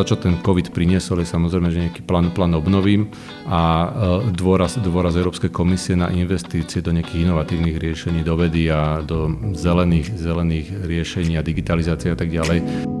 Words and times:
to, 0.00 0.16
čo 0.16 0.16
ten 0.16 0.40
COVID 0.40 0.72
priniesol, 0.72 1.20
je 1.20 1.28
samozrejme, 1.28 1.68
že 1.68 1.84
nejaký 1.84 2.08
plán, 2.08 2.32
plán 2.32 2.56
obnovím 2.56 3.12
a 3.44 3.92
dôraz, 4.32 4.80
dôraz 4.80 5.12
Európskej 5.12 5.52
komisie 5.52 5.92
na 5.92 6.08
investície 6.08 6.80
do 6.80 6.88
nejakých 6.88 7.28
inovatívnych 7.28 7.76
riešení, 7.76 8.24
do 8.24 8.32
vedy 8.40 8.72
a 8.72 9.04
do 9.04 9.28
zelených, 9.52 10.16
zelených 10.16 10.88
riešení 10.88 11.36
a 11.36 11.44
digitalizácie 11.44 12.08
a 12.12 12.16
tak 12.16 12.32
ďalej. 12.32 12.99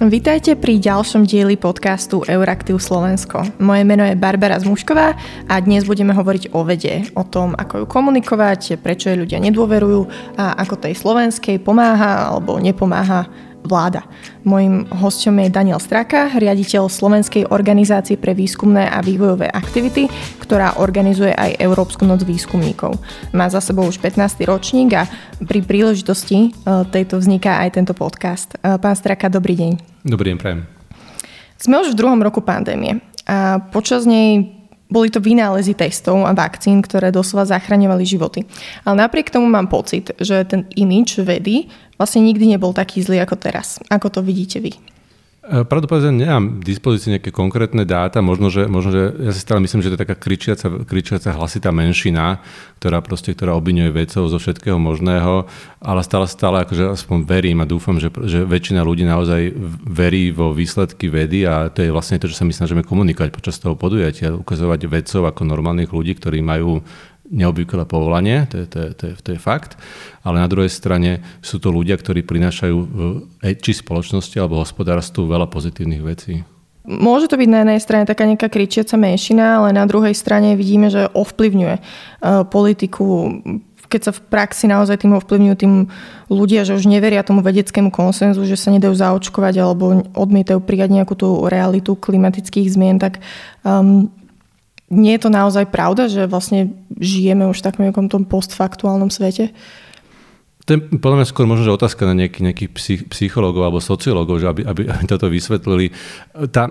Vítajte 0.00 0.56
pri 0.56 0.80
ďalšom 0.80 1.28
dieli 1.28 1.60
podcastu 1.60 2.24
Euraktiv 2.24 2.80
Slovensko. 2.80 3.44
Moje 3.60 3.84
meno 3.84 4.00
je 4.00 4.16
Barbara 4.16 4.56
Zmušková 4.56 5.12
a 5.44 5.54
dnes 5.60 5.84
budeme 5.84 6.16
hovoriť 6.16 6.56
o 6.56 6.64
vede, 6.64 7.04
o 7.12 7.20
tom, 7.20 7.52
ako 7.52 7.84
ju 7.84 7.86
komunikovať, 7.86 8.80
prečo 8.80 9.12
jej 9.12 9.20
ľudia 9.20 9.36
nedôverujú 9.44 10.08
a 10.40 10.56
ako 10.56 10.80
tej 10.80 10.96
slovenskej 10.96 11.60
pomáha 11.60 12.32
alebo 12.32 12.56
nepomáha 12.56 13.28
vláda. 13.70 14.02
Mojím 14.42 14.90
hostom 14.90 15.38
je 15.38 15.54
Daniel 15.54 15.78
Straka, 15.78 16.34
riaditeľ 16.34 16.90
Slovenskej 16.90 17.46
organizácie 17.54 18.18
pre 18.18 18.34
výskumné 18.34 18.90
a 18.90 18.98
vývojové 18.98 19.46
aktivity, 19.46 20.10
ktorá 20.42 20.82
organizuje 20.82 21.30
aj 21.30 21.62
Európsku 21.62 22.02
noc 22.02 22.26
výskumníkov. 22.26 22.98
Má 23.30 23.46
za 23.46 23.62
sebou 23.62 23.86
už 23.86 24.02
15. 24.02 24.42
ročník 24.50 24.90
a 24.98 25.06
pri 25.46 25.62
príležitosti 25.62 26.50
e, 26.50 26.68
tejto 26.90 27.22
vzniká 27.22 27.62
aj 27.62 27.78
tento 27.78 27.94
podcast. 27.94 28.58
E, 28.58 28.74
pán 28.82 28.98
Straka, 28.98 29.30
dobrý 29.30 29.54
deň. 29.54 29.72
Dobrý 30.02 30.34
deň, 30.34 30.38
prajem. 30.42 30.60
Sme 31.54 31.86
už 31.86 31.94
v 31.94 31.98
druhom 32.02 32.18
roku 32.18 32.42
pandémie 32.42 32.98
a 33.30 33.62
počas 33.70 34.08
nej 34.08 34.59
boli 34.90 35.08
to 35.08 35.22
vynálezy 35.22 35.78
testov 35.78 36.26
a 36.26 36.34
vakcín, 36.34 36.82
ktoré 36.82 37.14
doslova 37.14 37.46
zachraňovali 37.46 38.04
životy. 38.04 38.42
Ale 38.82 39.06
napriek 39.06 39.30
tomu 39.30 39.46
mám 39.46 39.70
pocit, 39.70 40.10
že 40.18 40.42
ten 40.44 40.66
imič 40.74 41.22
vedy 41.22 41.70
vlastne 41.94 42.26
nikdy 42.26 42.58
nebol 42.58 42.74
taký 42.74 43.00
zlý 43.00 43.22
ako 43.22 43.38
teraz. 43.38 43.78
Ako 43.86 44.10
to 44.10 44.20
vidíte 44.20 44.58
vy? 44.58 44.74
E, 45.50 45.66
pravdepodobne 45.66 46.14
nemám 46.14 46.62
v 46.62 46.62
dispozícii 46.62 47.18
nejaké 47.18 47.34
konkrétne 47.34 47.82
dáta, 47.82 48.22
možno 48.22 48.54
že, 48.54 48.70
možno, 48.70 48.94
že 48.94 49.02
ja 49.18 49.34
si 49.34 49.42
stále 49.42 49.58
myslím, 49.58 49.82
že 49.82 49.90
to 49.90 49.98
je 49.98 50.04
taká 50.06 50.14
kričiaca, 50.14 50.86
kričiaca 50.86 51.34
hlasitá 51.34 51.74
menšina, 51.74 52.38
ktorá 52.78 53.02
proste, 53.02 53.34
ktorá 53.34 53.58
obvinuje 53.58 53.90
vedcov 53.90 54.30
zo 54.30 54.38
všetkého 54.38 54.78
možného, 54.78 55.50
ale 55.82 56.00
stále, 56.06 56.30
stále 56.30 56.62
akože 56.62 56.94
aspoň 56.94 57.26
verím 57.26 57.58
a 57.58 57.66
dúfam, 57.66 57.98
že, 57.98 58.14
že 58.30 58.46
väčšina 58.46 58.86
ľudí 58.86 59.02
naozaj 59.02 59.50
verí 59.90 60.30
vo 60.30 60.54
výsledky 60.54 61.10
vedy 61.10 61.42
a 61.50 61.66
to 61.66 61.82
je 61.82 61.90
vlastne 61.90 62.22
to, 62.22 62.30
čo 62.30 62.38
sa 62.38 62.46
my 62.46 62.54
snažíme 62.54 62.86
komunikovať 62.86 63.34
počas 63.34 63.58
toho 63.58 63.74
podujatia, 63.74 64.30
ukazovať 64.30 64.86
vedcov 64.86 65.34
ako 65.34 65.50
normálnych 65.50 65.90
ľudí, 65.90 66.14
ktorí 66.14 66.46
majú 66.46 66.78
neobvyklé 67.30 67.86
povolanie, 67.86 68.50
to 68.50 68.62
je, 68.62 68.66
to, 68.66 68.78
je, 68.82 68.90
to, 68.98 69.04
je, 69.06 69.14
to 69.22 69.28
je 69.34 69.40
fakt, 69.40 69.78
ale 70.26 70.42
na 70.42 70.48
druhej 70.50 70.68
strane 70.68 71.22
sú 71.40 71.62
to 71.62 71.70
ľudia, 71.70 71.94
ktorí 71.94 72.26
prinášajú 72.26 72.76
e, 73.40 73.54
či 73.54 73.72
spoločnosti 73.78 74.34
alebo 74.36 74.58
hospodárstvu 74.58 75.30
veľa 75.30 75.46
pozitívnych 75.46 76.02
vecí. 76.02 76.42
Môže 76.90 77.30
to 77.30 77.38
byť 77.38 77.48
na 77.48 77.58
jednej 77.62 77.80
strane 77.80 78.04
taká 78.08 78.26
nejaká 78.26 78.50
kričiaca 78.50 78.98
menšina, 78.98 79.62
ale 79.62 79.70
na 79.70 79.86
druhej 79.86 80.16
strane 80.16 80.58
vidíme, 80.58 80.90
že 80.90 81.06
ovplyvňuje 81.14 81.74
e, 81.78 81.82
politiku 82.50 83.38
keď 83.90 84.00
sa 84.06 84.12
v 84.14 84.22
praxi 84.30 84.70
naozaj 84.70 85.02
tým 85.02 85.18
ovplyvňujú 85.18 85.56
tým 85.58 85.90
ľudia, 86.30 86.62
že 86.62 86.78
už 86.78 86.86
neveria 86.86 87.26
tomu 87.26 87.42
vedeckému 87.42 87.90
konsenzu, 87.90 88.46
že 88.46 88.54
sa 88.54 88.70
nedajú 88.70 88.94
zaočkovať 88.94 89.54
alebo 89.58 90.06
odmietajú 90.14 90.62
prijať 90.62 90.94
nejakú 90.94 91.18
tú 91.18 91.50
realitu 91.50 91.98
klimatických 91.98 92.70
zmien, 92.70 93.02
tak 93.02 93.18
um, 93.66 94.06
nie 94.90 95.14
je 95.14 95.22
to 95.22 95.30
naozaj 95.30 95.70
pravda, 95.70 96.10
že 96.10 96.26
vlastne 96.26 96.74
žijeme 96.98 97.46
už 97.46 97.62
v 97.62 97.66
takom 97.70 97.82
nejakom 97.86 98.10
tom 98.10 98.26
postfaktuálnom 98.26 99.08
svete? 99.08 99.54
To 100.66 100.76
je 100.76 100.78
podľa 100.98 101.22
mňa 101.22 101.30
skôr 101.30 101.46
možno, 101.46 101.66
že 101.66 101.78
otázka 101.78 102.04
na 102.04 102.14
nejakých, 102.14 102.44
nejakých 102.44 102.70
psych, 102.76 103.00
psychológov 103.10 103.64
alebo 103.64 103.80
sociológov, 103.80 104.42
že 104.42 104.50
aby, 104.50 104.62
aby, 104.66 104.82
aby 104.90 105.04
toto 105.06 105.30
vysvetlili. 105.30 105.94
Tá, 106.50 106.68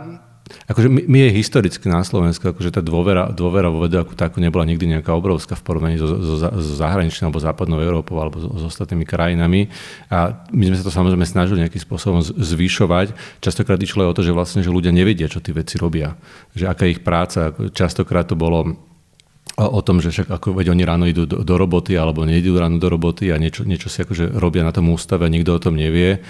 akože 0.69 0.87
my, 0.89 1.01
my 1.05 1.17
je 1.27 1.29
historicky 1.41 1.85
na 1.89 2.01
Slovensku, 2.01 2.49
akože 2.49 2.73
tá 2.73 2.81
dôvera, 2.81 3.29
dôvera 3.29 3.69
vo 3.69 3.85
vedu 3.85 4.01
ako 4.01 4.13
takú 4.17 4.37
nebola 4.41 4.65
nikdy 4.65 4.97
nejaká 4.97 5.13
obrovská 5.13 5.53
v 5.57 5.63
porovnaní 5.65 5.95
so, 5.97 6.07
so, 6.07 6.35
so 6.41 6.73
zahraničnou 6.77 7.29
alebo 7.29 7.41
západnou 7.41 7.79
Európou 7.81 8.17
alebo 8.17 8.41
so, 8.41 8.49
so 8.57 8.65
ostatnými 8.69 9.05
krajinami. 9.05 9.69
A 10.09 10.45
my 10.49 10.63
sme 10.69 10.77
sa 10.77 10.85
to 10.85 10.93
samozrejme 10.93 11.25
snažili 11.25 11.61
nejakým 11.61 11.81
spôsobom 11.81 12.21
zvyšovať. 12.21 13.13
Častokrát 13.41 13.81
išlo 13.81 14.05
aj 14.05 14.09
o 14.11 14.15
to, 14.17 14.21
že 14.25 14.35
vlastne 14.35 14.61
že 14.61 14.73
ľudia 14.73 14.93
nevedia, 14.93 15.29
čo 15.29 15.41
tí 15.41 15.53
veci 15.53 15.77
robia. 15.77 16.17
Že 16.53 16.65
aká 16.69 16.83
je 16.85 16.93
ich 16.97 17.03
práca. 17.05 17.53
Častokrát 17.73 18.29
to 18.29 18.37
bolo 18.37 18.89
o 19.59 19.81
tom, 19.83 19.99
že 19.99 20.13
však 20.13 20.31
ako 20.31 20.55
veď 20.55 20.71
oni 20.71 20.83
ráno 20.87 21.03
idú 21.03 21.27
do, 21.27 21.43
do 21.43 21.55
roboty 21.59 21.99
alebo 21.99 22.23
nejdú 22.23 22.55
ráno 22.55 22.79
do 22.79 22.87
roboty 22.87 23.33
a 23.33 23.41
niečo, 23.41 23.67
niečo 23.67 23.91
si 23.91 24.05
akože 24.05 24.39
robia 24.39 24.63
na 24.63 24.71
tom 24.71 24.87
ústave 24.87 25.27
a 25.27 25.33
nikto 25.33 25.51
o 25.51 25.59
tom 25.59 25.75
nevie. 25.75 26.23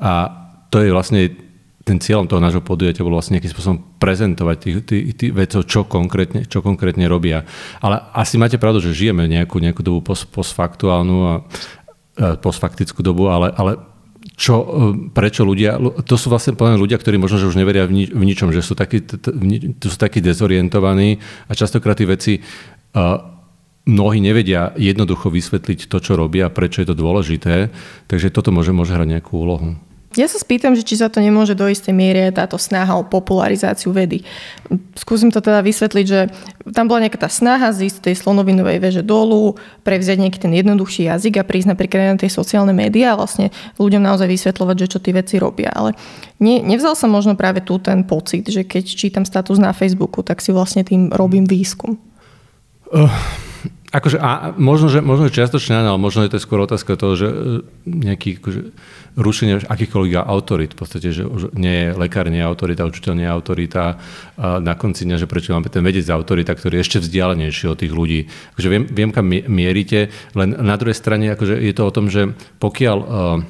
A 0.00 0.32
to 0.72 0.80
je 0.80 0.94
vlastne 0.94 1.49
ten 1.80 1.96
cieľom 1.96 2.28
toho 2.28 2.44
nášho 2.44 2.60
podujatia 2.60 3.00
bolo 3.00 3.16
vlastne 3.16 3.40
nejakým 3.40 3.52
spôsobom 3.56 3.78
prezentovať 3.96 4.56
tých, 4.60 4.76
tých, 4.84 5.04
tých 5.16 5.32
vecov, 5.32 5.60
čo 5.64 5.80
konkrétne, 5.88 6.44
čo 6.44 6.60
konkrétne 6.60 7.08
robia. 7.08 7.48
Ale 7.80 8.04
asi 8.12 8.36
máte 8.36 8.60
pravdu, 8.60 8.84
že 8.84 8.92
žijeme 8.92 9.24
nejakú, 9.24 9.56
nejakú 9.58 9.80
dobu 9.80 10.04
post, 10.04 10.28
postfaktuálnu 10.28 11.18
a, 11.24 11.34
a 11.34 11.36
postfaktickú 12.36 13.00
dobu, 13.00 13.32
ale, 13.32 13.48
ale 13.56 13.80
čo, 14.36 14.54
e, 14.60 14.66
prečo 15.12 15.44
ľudia, 15.44 15.80
to 16.04 16.14
sú 16.20 16.28
vlastne 16.28 16.52
plne 16.52 16.76
ľudia, 16.76 17.00
ktorí 17.00 17.16
možno, 17.16 17.40
že 17.40 17.48
už 17.48 17.56
neveria 17.56 17.88
v, 17.88 17.92
ni, 17.92 18.04
v 18.08 18.22
ničom, 18.28 18.52
že 18.52 18.60
sú 18.60 18.76
takí, 18.76 19.00
to 19.00 19.86
sú 19.88 19.96
takí 19.96 20.20
dezorientovaní 20.20 21.16
a 21.48 21.52
častokrát 21.56 21.96
tie 21.96 22.08
veci 22.08 22.32
uh, 22.40 23.20
mnohí 23.88 24.20
nevedia 24.20 24.76
jednoducho 24.76 25.32
vysvetliť 25.32 25.88
to, 25.88 25.98
čo 26.00 26.12
robia, 26.16 26.52
prečo 26.52 26.84
je 26.84 26.88
to 26.92 26.96
dôležité, 26.96 27.72
takže 28.08 28.32
toto 28.32 28.52
môže, 28.52 28.72
môže 28.76 28.92
hrať 28.92 29.08
nejakú 29.18 29.32
úlohu. 29.40 29.76
Ja 30.18 30.26
sa 30.26 30.42
spýtam, 30.42 30.74
že 30.74 30.82
či 30.82 30.98
sa 30.98 31.06
to 31.06 31.22
nemôže 31.22 31.54
do 31.54 31.70
istej 31.70 31.94
miery 31.94 32.34
táto 32.34 32.58
snaha 32.58 32.98
o 32.98 33.06
popularizáciu 33.06 33.94
vedy. 33.94 34.26
Skúsim 34.98 35.30
to 35.30 35.38
teda 35.38 35.62
vysvetliť, 35.62 36.06
že 36.06 36.26
tam 36.74 36.90
bola 36.90 37.06
nejaká 37.06 37.14
tá 37.14 37.30
snaha 37.30 37.70
z 37.70 37.94
tej 37.94 38.18
slonovinovej 38.18 38.82
veže 38.82 39.02
dolu, 39.06 39.54
prevziať 39.86 40.18
nejaký 40.18 40.42
ten 40.42 40.50
jednoduchší 40.50 41.06
jazyk 41.06 41.38
a 41.38 41.46
prísť 41.46 41.78
napríklad 41.78 42.18
na 42.18 42.18
tie 42.18 42.26
sociálne 42.26 42.74
médiá 42.74 43.14
a 43.14 43.22
vlastne 43.22 43.54
ľuďom 43.78 44.02
naozaj 44.02 44.26
vysvetľovať, 44.26 44.76
že 44.82 44.90
čo 44.90 44.98
tí 44.98 45.14
veci 45.14 45.38
robia. 45.38 45.70
Ale 45.70 45.94
ne, 46.42 46.58
nevzal 46.58 46.98
sa 46.98 47.06
možno 47.06 47.38
práve 47.38 47.62
tu 47.62 47.78
ten 47.78 48.02
pocit, 48.02 48.50
že 48.50 48.66
keď 48.66 48.90
čítam 48.90 49.22
status 49.22 49.62
na 49.62 49.70
Facebooku, 49.70 50.26
tak 50.26 50.42
si 50.42 50.50
vlastne 50.50 50.82
tým 50.82 51.14
robím 51.14 51.46
výskum. 51.46 51.94
Uh 52.90 53.49
Akože, 53.90 54.22
a 54.22 54.54
možno, 54.54 54.86
že, 54.86 55.02
možno, 55.02 55.26
čiastočne, 55.26 55.82
ale 55.82 55.98
možno 55.98 56.22
je 56.22 56.30
to 56.30 56.38
skôr 56.38 56.62
otázka 56.62 56.94
toho, 56.94 57.18
že 57.18 57.26
e, 57.26 57.36
nejaký 57.90 58.38
akože, 58.38 58.60
rušenie 59.18 59.66
akýchkoľvek 59.66 60.14
autorít. 60.22 60.78
V 60.78 60.86
podstate, 60.86 61.10
že 61.10 61.26
nie 61.58 61.74
je 61.74 61.98
lekár, 61.98 62.30
nie 62.30 62.38
je 62.38 62.46
autorita, 62.46 62.86
učiteľ 62.86 63.12
nie 63.18 63.26
je 63.26 63.34
autorita. 63.34 63.98
A 64.38 64.62
na 64.62 64.78
konci 64.78 65.02
dňa, 65.10 65.18
že 65.18 65.26
prečo 65.26 65.50
máme 65.50 65.66
ten 65.74 65.82
vedec 65.82 66.06
autorita, 66.06 66.54
ktorý 66.54 66.78
je 66.78 66.84
ešte 66.86 66.98
vzdialenejší 67.02 67.66
od 67.66 67.82
tých 67.82 67.90
ľudí. 67.90 68.30
Akože 68.54 68.68
viem, 68.70 68.84
viem, 68.86 69.10
kam 69.10 69.26
mierite, 69.26 70.14
len 70.38 70.54
na 70.54 70.78
druhej 70.78 70.94
strane 70.94 71.34
akože 71.34 71.58
je 71.58 71.74
to 71.74 71.82
o 71.82 71.90
tom, 71.90 72.06
že 72.06 72.30
pokiaľ 72.62 72.98
uh, 73.02 73.42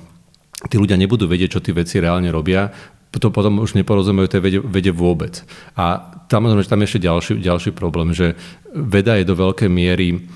tí 0.73 0.77
ľudia 0.81 0.97
nebudú 0.97 1.29
vedieť, 1.29 1.57
čo 1.57 1.65
tí 1.65 1.77
veci 1.77 2.01
reálne 2.01 2.33
robia, 2.33 2.73
to 3.19 3.35
potom 3.35 3.59
už 3.59 3.75
neporozumejú 3.75 4.31
tej 4.31 4.41
vede, 4.41 4.59
vede 4.63 4.93
vôbec. 4.95 5.43
A 5.75 6.15
tam, 6.31 6.47
tam 6.47 6.81
je 6.81 6.87
ešte 6.87 7.03
ďalší, 7.03 7.33
ďalší 7.43 7.71
problém, 7.75 8.15
že 8.15 8.39
veda 8.71 9.19
je 9.19 9.27
do 9.27 9.35
veľkej 9.35 9.67
miery 9.67 10.31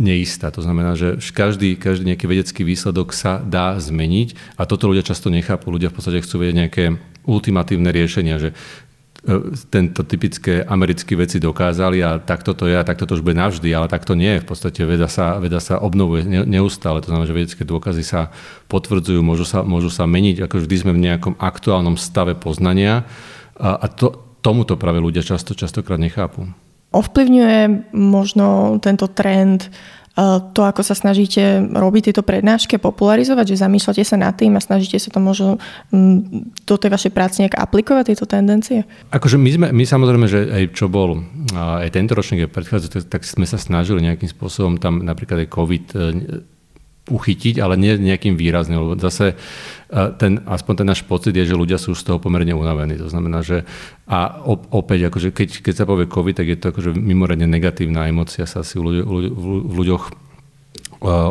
neistá. 0.00 0.50
To 0.50 0.64
znamená, 0.64 0.96
že 0.96 1.20
každý, 1.30 1.76
každý 1.76 2.14
nejaký 2.14 2.26
vedecký 2.26 2.62
výsledok 2.66 3.12
sa 3.12 3.38
dá 3.38 3.76
zmeniť 3.78 4.58
a 4.58 4.66
toto 4.66 4.90
ľudia 4.90 5.06
často 5.06 5.28
nechápu. 5.30 5.70
Ľudia 5.70 5.92
v 5.92 5.96
podstate 6.00 6.24
chcú 6.24 6.42
vedieť 6.42 6.56
nejaké 6.56 6.84
ultimatívne 7.24 7.88
riešenia, 7.88 8.36
že 8.36 8.52
tento 9.72 10.04
typické 10.04 10.60
americké 10.60 11.16
veci 11.16 11.40
dokázali 11.40 12.04
a 12.04 12.20
takto 12.20 12.52
to 12.52 12.68
je 12.68 12.76
a 12.76 12.84
takto 12.84 13.08
to 13.08 13.16
už 13.16 13.24
bude 13.24 13.40
navždy, 13.40 13.72
ale 13.72 13.88
takto 13.88 14.12
nie 14.12 14.36
je. 14.36 14.42
V 14.44 14.48
podstate 14.52 14.84
veda 14.84 15.08
sa, 15.08 15.40
veda 15.40 15.64
sa 15.64 15.80
obnovuje 15.80 16.28
neustále. 16.44 17.00
To 17.00 17.08
znamená, 17.08 17.24
že 17.24 17.36
vedecké 17.36 17.62
dôkazy 17.64 18.04
sa 18.04 18.28
potvrdzujú, 18.68 19.24
môžu 19.24 19.48
sa, 19.48 19.64
môžu 19.64 19.88
sa 19.88 20.04
meniť, 20.04 20.44
ako 20.44 20.64
vždy 20.64 20.76
sme 20.76 20.92
v 20.92 21.04
nejakom 21.08 21.34
aktuálnom 21.40 21.96
stave 21.96 22.36
poznania 22.36 23.08
a, 23.56 23.80
a 23.80 23.86
to, 23.88 24.36
tomuto 24.44 24.76
práve 24.76 25.00
ľudia 25.00 25.24
často, 25.24 25.56
častokrát 25.56 25.96
nechápu. 25.96 26.44
Ovplyvňuje 26.92 27.90
možno 27.96 28.76
tento 28.78 29.08
trend 29.08 29.72
to, 30.54 30.60
ako 30.62 30.86
sa 30.86 30.94
snažíte 30.94 31.74
robiť 31.74 32.10
tieto 32.10 32.22
prednášky, 32.22 32.78
popularizovať, 32.78 33.50
že 33.50 33.66
zamýšľate 33.66 34.02
sa 34.06 34.14
nad 34.14 34.38
tým 34.38 34.54
a 34.54 34.62
snažíte 34.62 35.02
sa 35.02 35.10
to 35.10 35.18
možno 35.18 35.58
mm, 35.90 36.54
do 36.62 36.74
tej 36.78 36.90
vašej 36.94 37.10
práce 37.10 37.42
nejak 37.42 37.58
aplikovať, 37.58 38.14
tieto 38.14 38.26
tendencie? 38.30 38.86
Akože 39.10 39.34
my, 39.34 39.50
sme, 39.50 39.66
my 39.74 39.82
samozrejme, 39.82 40.26
že 40.30 40.40
aj 40.54 40.64
čo 40.70 40.86
bol 40.86 41.18
aj 41.58 41.90
tento 41.90 42.14
ročník, 42.14 42.46
aj 42.46 42.54
predchádzajúci, 42.54 43.10
tak 43.10 43.26
sme 43.26 43.42
sa 43.42 43.58
snažili 43.58 44.06
nejakým 44.06 44.30
spôsobom 44.30 44.78
tam 44.78 45.02
napríklad 45.02 45.42
aj 45.42 45.48
COVID 45.50 45.84
eh, 45.98 46.53
uchytiť, 47.04 47.60
ale 47.60 47.76
nie 47.76 48.00
nejakým 48.00 48.32
výrazným, 48.32 48.80
lebo 48.80 48.92
zase 48.96 49.36
ten, 50.16 50.40
aspoň 50.48 50.72
ten 50.80 50.88
náš 50.88 51.04
pocit 51.04 51.36
je, 51.36 51.44
že 51.44 51.52
ľudia 51.52 51.76
sú 51.76 51.92
z 51.92 52.00
toho 52.00 52.16
pomerne 52.16 52.56
unavení. 52.56 52.96
To 52.96 53.12
znamená, 53.12 53.44
že 53.44 53.68
a 54.08 54.40
opäť, 54.72 55.12
akože 55.12 55.28
keď, 55.28 55.48
keď 55.60 55.74
sa 55.76 55.84
povie 55.84 56.08
COVID, 56.08 56.34
tak 56.40 56.48
je 56.48 56.56
to 56.56 56.72
akože 56.72 56.96
mimoriadne 56.96 57.44
negatívna 57.44 58.08
emocia 58.08 58.48
sa 58.48 58.64
asi 58.64 58.80
v, 58.80 59.04
ľuďoch, 59.04 59.06
ľuďoch 59.76 60.04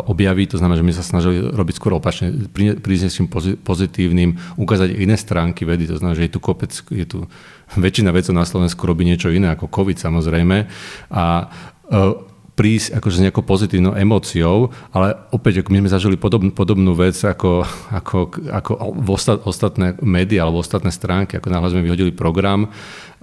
objaví, 0.05 0.45
to 0.45 0.61
znamená, 0.61 0.77
že 0.77 0.85
my 0.85 0.93
sa 0.93 1.01
snažili 1.01 1.41
robiť 1.41 1.81
skôr 1.81 1.97
opačne, 1.97 2.29
prísť 2.53 3.25
pozitívnym, 3.65 4.37
ukázať 4.61 4.93
iné 4.93 5.17
stránky 5.17 5.65
vedy, 5.65 5.89
to 5.89 5.97
znamená, 5.97 6.13
že 6.13 6.29
je 6.29 6.33
tu 6.37 6.39
kopec, 6.39 6.69
je 6.69 7.05
tu 7.09 7.25
väčšina 7.73 8.13
vecov 8.13 8.37
na 8.37 8.45
Slovensku 8.45 8.85
robí 8.85 9.01
niečo 9.01 9.33
iné 9.33 9.49
ako 9.49 9.73
COVID 9.73 9.97
samozrejme. 9.97 10.69
A 11.09 11.49
prísť 12.53 13.01
akože 13.01 13.17
s 13.17 13.23
nejakou 13.25 13.41
pozitívnou 13.41 13.97
emóciou, 13.97 14.69
ale 14.93 15.17
opäť 15.33 15.65
ako 15.65 15.69
my 15.73 15.79
sme 15.85 15.93
zažili 15.93 16.15
podobnú, 16.21 16.53
podobnú 16.53 16.93
vec 16.93 17.17
ako, 17.17 17.65
ako, 17.89 18.17
ako 18.53 18.71
v 18.93 19.09
ostat, 19.09 19.41
ostatné 19.41 19.97
médiá 20.05 20.45
alebo 20.45 20.61
ostatné 20.61 20.93
stránky, 20.93 21.41
ako 21.41 21.49
náhle 21.49 21.73
sme 21.73 21.85
vyhodili 21.85 22.13
program 22.13 22.69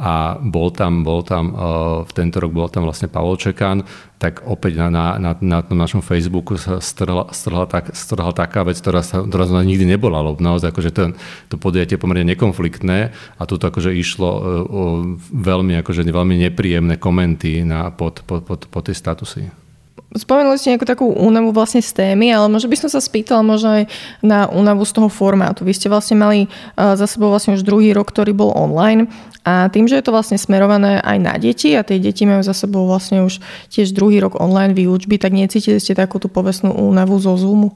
a 0.00 0.40
bol 0.40 0.72
tam, 0.72 1.04
bol 1.04 1.20
tam 1.20 1.52
uh, 1.52 2.00
v 2.08 2.12
tento 2.16 2.40
rok 2.40 2.56
bol 2.56 2.72
tam 2.72 2.88
vlastne 2.88 3.12
Pavol 3.12 3.36
Čekan, 3.36 3.84
tak 4.16 4.40
opäť 4.48 4.80
na, 4.80 4.88
na, 4.88 5.04
na, 5.20 5.32
na 5.36 5.58
tom 5.60 5.76
našom 5.76 6.00
Facebooku 6.00 6.56
sa 6.56 6.80
strhla, 6.80 7.28
strhla, 7.36 7.68
tak, 7.68 7.92
strhla 7.92 8.32
taká 8.32 8.64
vec, 8.64 8.80
ktorá, 8.80 9.04
sa, 9.04 9.20
ktorá 9.20 9.44
sa 9.44 9.60
nikdy 9.60 9.84
nebola, 9.84 10.24
lebo 10.24 10.40
naozaj 10.40 10.72
akože 10.72 10.90
ten, 10.92 11.12
to 11.52 11.60
podiatie 11.60 11.94
je 11.96 12.00
pomerne 12.00 12.24
nekonfliktné 12.32 13.12
a 13.12 13.42
tu 13.44 13.60
akože 13.60 13.92
išlo 13.92 14.30
uh, 14.32 14.40
o 14.64 14.82
veľmi, 15.36 15.76
akože 15.84 16.08
veľmi 16.08 16.48
nepríjemné 16.48 16.96
komenty 16.96 17.60
na, 17.60 17.92
pod, 17.92 18.24
pod, 18.24 18.40
pod, 18.48 18.64
pod 18.72 18.82
tie 18.88 18.96
statusy. 18.96 19.52
Spomenuli 20.10 20.58
ste 20.58 20.74
nejakú 20.74 20.90
takú 20.90 21.06
únavu 21.06 21.54
vlastne 21.54 21.78
z 21.78 21.94
témy, 21.94 22.34
ale 22.34 22.50
možno 22.50 22.66
by 22.66 22.82
som 22.82 22.90
sa 22.90 22.98
spýtala 22.98 23.46
možno 23.46 23.78
aj 23.78 23.84
na 24.18 24.50
únavu 24.50 24.82
z 24.82 24.98
toho 24.98 25.06
formátu. 25.06 25.62
Vy 25.62 25.78
ste 25.78 25.86
vlastne 25.86 26.18
mali 26.18 26.50
za 26.74 27.06
sebou 27.06 27.30
vlastne 27.30 27.54
už 27.54 27.62
druhý 27.62 27.94
rok, 27.94 28.10
ktorý 28.10 28.34
bol 28.34 28.50
online 28.50 29.06
a 29.40 29.72
tým, 29.72 29.88
že 29.88 29.96
je 29.96 30.04
to 30.04 30.12
vlastne 30.12 30.36
smerované 30.36 31.00
aj 31.00 31.16
na 31.16 31.34
deti 31.40 31.72
a 31.72 31.80
tie 31.80 31.96
deti 31.96 32.28
majú 32.28 32.44
za 32.44 32.52
sebou 32.52 32.84
vlastne 32.84 33.24
už 33.24 33.40
tiež 33.72 33.96
druhý 33.96 34.20
rok 34.20 34.36
online 34.36 34.76
výučby, 34.76 35.16
tak 35.16 35.32
necítili 35.32 35.80
ste 35.80 35.96
takú 35.96 36.20
tú 36.20 36.28
povestnú 36.28 36.76
únavu 36.76 37.16
zo 37.16 37.32
Zoomu? 37.40 37.72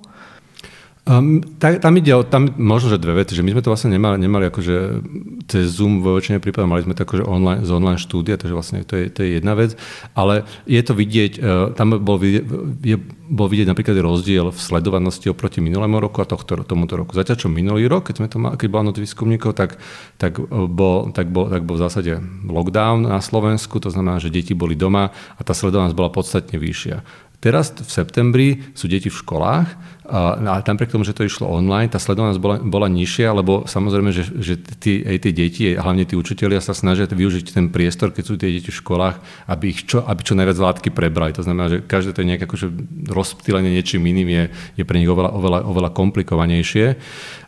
Um, 1.04 1.44
tak, 1.60 1.84
tam 1.84 2.00
ide 2.00 2.16
o, 2.16 2.24
tam 2.24 2.48
možno, 2.56 2.88
že 2.88 2.96
dve 2.96 3.20
veci, 3.20 3.36
že 3.36 3.44
my 3.44 3.52
sme 3.52 3.60
to 3.60 3.68
vlastne 3.68 3.92
nemali, 3.92 4.16
nemali 4.16 4.48
akože 4.48 5.04
cez 5.52 5.76
Zoom 5.76 6.00
vo 6.00 6.16
väčšine 6.16 6.40
prípadov, 6.40 6.72
mali 6.72 6.80
sme 6.80 6.96
to 6.96 7.04
akože 7.04 7.28
online, 7.28 7.60
z 7.60 7.70
online 7.76 8.00
štúdia, 8.00 8.40
takže 8.40 8.56
vlastne 8.56 8.80
to 8.88 8.96
je, 8.96 9.12
to 9.12 9.20
je 9.20 9.36
jedna 9.36 9.52
vec, 9.52 9.76
ale 10.16 10.48
je 10.64 10.80
to 10.80 10.96
vidieť, 10.96 11.32
uh, 11.44 11.76
tam 11.76 12.00
bol 12.00 12.16
vidieť, 12.16 12.44
je, 12.80 12.96
bol 13.28 13.52
vidieť 13.52 13.68
napríklad 13.68 14.00
rozdiel 14.00 14.48
v 14.48 14.56
sledovanosti 14.56 15.28
oproti 15.28 15.60
minulému 15.60 16.00
roku 16.00 16.24
a 16.24 16.26
tohto, 16.26 16.64
tomuto 16.64 16.96
roku. 16.96 17.12
Zatiaľ 17.12 17.36
čo 17.36 17.52
minulý 17.52 17.84
rok, 17.84 18.08
keď, 18.08 18.24
sme 18.24 18.28
to 18.32 18.40
mali, 18.40 18.56
keď 18.56 18.68
bola 18.72 18.88
noc 18.88 18.96
výskumníkov, 18.96 19.60
tak, 19.60 19.76
tak, 20.16 20.40
bol, 20.48 21.12
tak, 21.12 21.28
bol, 21.28 21.52
tak 21.52 21.68
bol 21.68 21.76
v 21.76 21.84
zásade 21.84 22.16
lockdown 22.48 23.12
na 23.12 23.20
Slovensku, 23.20 23.76
to 23.76 23.92
znamená, 23.92 24.24
že 24.24 24.32
deti 24.32 24.56
boli 24.56 24.72
doma 24.72 25.12
a 25.36 25.40
tá 25.44 25.52
sledovanosť 25.52 25.92
bola 25.92 26.08
podstatne 26.08 26.56
vyššia. 26.56 27.04
Teraz 27.44 27.76
v 27.76 27.90
septembri 27.92 28.48
sú 28.72 28.88
deti 28.88 29.12
v 29.12 29.20
školách, 29.20 29.68
a 30.04 30.60
tam 30.60 30.76
pre 30.76 30.84
tomu, 30.84 31.00
že 31.00 31.16
to 31.16 31.24
išlo 31.24 31.48
online, 31.48 31.88
tá 31.88 31.96
sledovanosť 31.96 32.36
bola, 32.36 32.56
bola 32.60 32.92
nižšia, 32.92 33.32
lebo 33.32 33.64
samozrejme, 33.64 34.12
že, 34.12 34.28
že 34.36 34.60
tí, 34.60 35.00
aj 35.00 35.16
tie 35.24 35.32
deti, 35.32 35.64
hlavne 35.72 36.04
tí 36.04 36.12
učitelia 36.12 36.60
sa 36.60 36.76
snažia 36.76 37.08
využiť 37.08 37.56
ten 37.56 37.72
priestor, 37.72 38.12
keď 38.12 38.24
sú 38.24 38.36
tie 38.36 38.52
deti 38.52 38.68
v 38.68 38.80
školách, 38.84 39.16
aby, 39.48 39.72
ich 39.72 39.88
čo, 39.88 40.04
aby 40.04 40.20
čo 40.20 40.36
najviac 40.36 40.60
látky 40.60 40.92
prebrali. 40.92 41.32
To 41.32 41.40
znamená, 41.40 41.72
že 41.72 41.78
každé 41.80 42.12
to 42.12 42.20
nejaké 42.20 42.44
akože 42.44 42.68
rozptýlenie 43.08 43.72
niečím 43.72 44.04
iným 44.04 44.28
je, 44.28 44.44
je 44.80 44.84
pre 44.84 45.00
nich 45.00 45.08
oveľa, 45.08 45.32
oveľa, 45.32 45.60
oveľa 45.72 45.90
komplikovanejšie. 45.96 46.86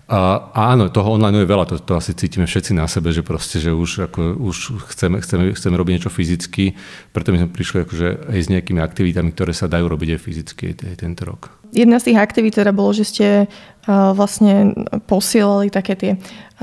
A, 0.06 0.54
áno, 0.54 0.86
toho 0.86 1.18
online 1.18 1.42
je 1.42 1.50
veľa, 1.50 1.66
to, 1.66 1.82
to 1.82 1.98
asi 1.98 2.14
cítime 2.14 2.46
všetci 2.46 2.78
na 2.78 2.86
sebe, 2.86 3.10
že 3.10 3.26
proste, 3.26 3.58
že 3.58 3.74
už, 3.74 4.06
ako, 4.06 4.38
už 4.38 4.86
chceme, 4.94 5.18
chceme, 5.18 5.50
chceme 5.50 5.74
robiť 5.74 5.92
niečo 5.98 6.14
fyzicky, 6.14 6.78
preto 7.10 7.34
my 7.34 7.42
sme 7.42 7.50
prišli 7.50 7.82
akože 7.82 8.08
aj 8.30 8.38
s 8.38 8.46
nejakými 8.46 8.78
aktivitami, 8.78 9.34
ktoré 9.34 9.50
sa 9.50 9.66
dajú 9.66 9.90
robiť 9.90 10.14
aj 10.14 10.20
fyzicky 10.22 10.62
aj, 10.78 11.02
tento 11.02 11.26
rok. 11.26 11.50
Jedna 11.74 11.98
z 11.98 12.14
tých 12.14 12.22
aktivít 12.22 12.54
teda 12.54 12.70
bolo, 12.70 12.94
že 12.94 13.02
ste 13.02 13.26
uh, 13.50 14.14
vlastne 14.14 14.78
posielali 15.10 15.74
také 15.74 15.98
tie 15.98 16.12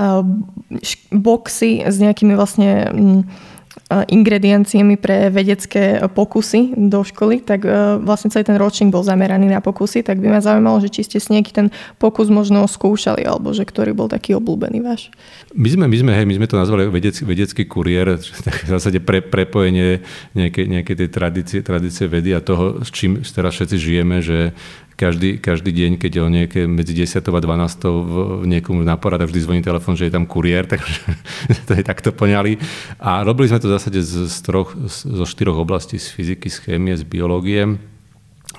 uh, 0.00 0.24
boxy 1.12 1.84
s 1.84 2.00
nejakými 2.00 2.32
vlastne 2.40 2.88
um, 2.96 3.28
ingredienciami 3.92 4.96
pre 4.96 5.28
vedecké 5.28 6.00
pokusy 6.08 6.72
do 6.88 7.04
školy, 7.04 7.44
tak 7.44 7.68
e, 7.68 8.00
vlastne 8.00 8.32
celý 8.32 8.48
ten 8.48 8.56
ročník 8.56 8.88
bol 8.88 9.04
zameraný 9.04 9.52
na 9.52 9.60
pokusy, 9.60 10.00
tak 10.00 10.24
by 10.24 10.32
ma 10.32 10.40
zaujímalo, 10.40 10.80
že 10.80 10.88
či 10.88 11.04
ste 11.04 11.20
si 11.20 11.28
nejaký 11.36 11.52
ten 11.52 11.66
pokus 12.00 12.32
možno 12.32 12.64
skúšali, 12.64 13.20
alebo 13.28 13.52
že 13.52 13.68
ktorý 13.68 13.92
bol 13.92 14.08
taký 14.08 14.40
obľúbený 14.40 14.80
váš. 14.80 15.12
My 15.52 15.68
sme, 15.68 15.84
my 15.84 15.96
sme, 16.00 16.10
hej, 16.16 16.24
my 16.24 16.34
sme 16.40 16.48
to 16.48 16.56
nazvali 16.56 16.88
vedecký, 16.88 17.22
vedecký 17.28 17.62
kuriér, 17.68 18.16
tak 18.46 18.64
v 18.64 18.68
zásade 18.72 18.98
pre, 19.04 19.20
prepojenie 19.20 20.00
nejakej, 20.32 20.64
nejakej 20.80 20.96
tej 21.04 21.08
tradície, 21.12 21.58
tradície 21.60 22.08
vedy 22.08 22.32
a 22.32 22.40
toho, 22.40 22.80
s 22.80 22.88
čím 22.88 23.20
teraz 23.20 23.52
všetci 23.52 23.76
žijeme, 23.76 24.24
že 24.24 24.56
každý, 24.94 25.42
každý 25.42 25.70
deň, 25.74 25.92
keď 25.98 26.12
o 26.22 26.26
nejaké 26.30 26.70
medzi 26.70 26.94
10 26.94 27.20
a 27.20 27.40
12 27.42 27.84
v 27.84 28.14
niekomu 28.46 28.86
na 28.86 28.94
porada 28.94 29.26
vždy 29.26 29.40
zvoní 29.42 29.62
telefón, 29.62 29.98
že 29.98 30.06
je 30.06 30.14
tam 30.14 30.26
kuriér, 30.26 30.66
takže 30.72 31.02
to 31.66 31.72
je 31.74 31.82
takto 31.82 32.14
poňali. 32.14 32.58
A 33.02 33.26
robili 33.26 33.50
sme 33.50 33.58
to 33.58 33.70
v 33.70 33.76
zásade 33.76 34.00
z, 34.00 34.30
z 34.30 34.36
troch, 34.46 34.74
zo 34.88 35.26
štyroch 35.26 35.58
oblastí, 35.58 35.98
z 35.98 36.08
fyziky, 36.10 36.48
z 36.50 36.58
chémie, 36.62 36.94
z 36.94 37.02
biológie 37.02 37.78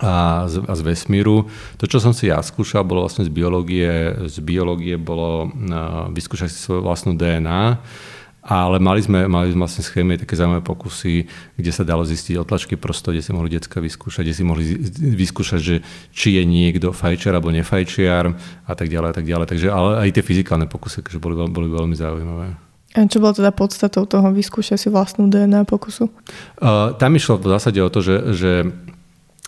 a 0.04 0.44
z, 0.52 0.60
a 0.68 0.74
z 0.76 0.82
vesmíru. 0.84 1.48
To, 1.80 1.88
čo 1.88 2.04
som 2.04 2.12
si 2.12 2.28
ja 2.28 2.44
skúšal, 2.44 2.84
bolo 2.84 3.08
vlastne 3.08 3.24
z 3.24 3.32
biológie. 3.32 4.12
Z 4.28 4.44
biológie 4.44 5.00
bolo 5.00 5.48
uh, 5.48 6.12
vyskúšať 6.12 6.52
si 6.52 6.60
svoju 6.60 6.84
vlastnú 6.84 7.16
DNA 7.16 7.80
ale 8.46 8.78
mali 8.78 9.02
sme, 9.02 9.26
mali 9.26 9.50
sme 9.50 9.66
vlastne 9.66 9.82
schémy 9.82 10.22
také 10.22 10.38
zaujímavé 10.38 10.62
pokusy, 10.62 11.26
kde 11.58 11.72
sa 11.74 11.82
dalo 11.82 12.06
zistiť 12.06 12.38
otlačky 12.38 12.78
prstov, 12.78 13.18
kde 13.18 13.26
si 13.26 13.34
mohli 13.34 13.50
detská 13.50 13.82
vyskúšať, 13.82 14.22
kde 14.22 14.36
si 14.38 14.44
mohli 14.46 14.64
vyskúšať, 15.18 15.60
že 15.60 15.76
či 16.14 16.38
je 16.38 16.46
niekto 16.46 16.94
fajčiar 16.94 17.42
alebo 17.42 17.50
nefajčiar 17.50 18.38
a 18.70 18.74
tak 18.78 18.94
ďalej 18.94 19.10
a 19.10 19.16
tak 19.18 19.26
ďalej. 19.26 19.46
Takže 19.50 19.68
ale 19.74 19.90
aj 20.06 20.10
tie 20.14 20.24
fyzikálne 20.24 20.70
pokusy 20.70 21.02
že 21.02 21.18
boli, 21.18 21.34
boli 21.50 21.68
veľmi 21.74 21.98
zaujímavé. 21.98 22.54
A 22.96 23.04
čo 23.12 23.20
bolo 23.20 23.36
teda 23.36 23.52
podstatou 23.52 24.08
toho 24.08 24.32
vyskúšať 24.32 24.78
si 24.80 24.88
vlastnú 24.88 25.28
DNA 25.28 25.68
pokusu? 25.68 26.08
Uh, 26.64 26.96
tam 26.96 27.12
išlo 27.18 27.36
v 27.36 27.52
zásade 27.52 27.84
o 27.84 27.92
to, 27.92 28.00
že, 28.00 28.16
že 28.32 28.52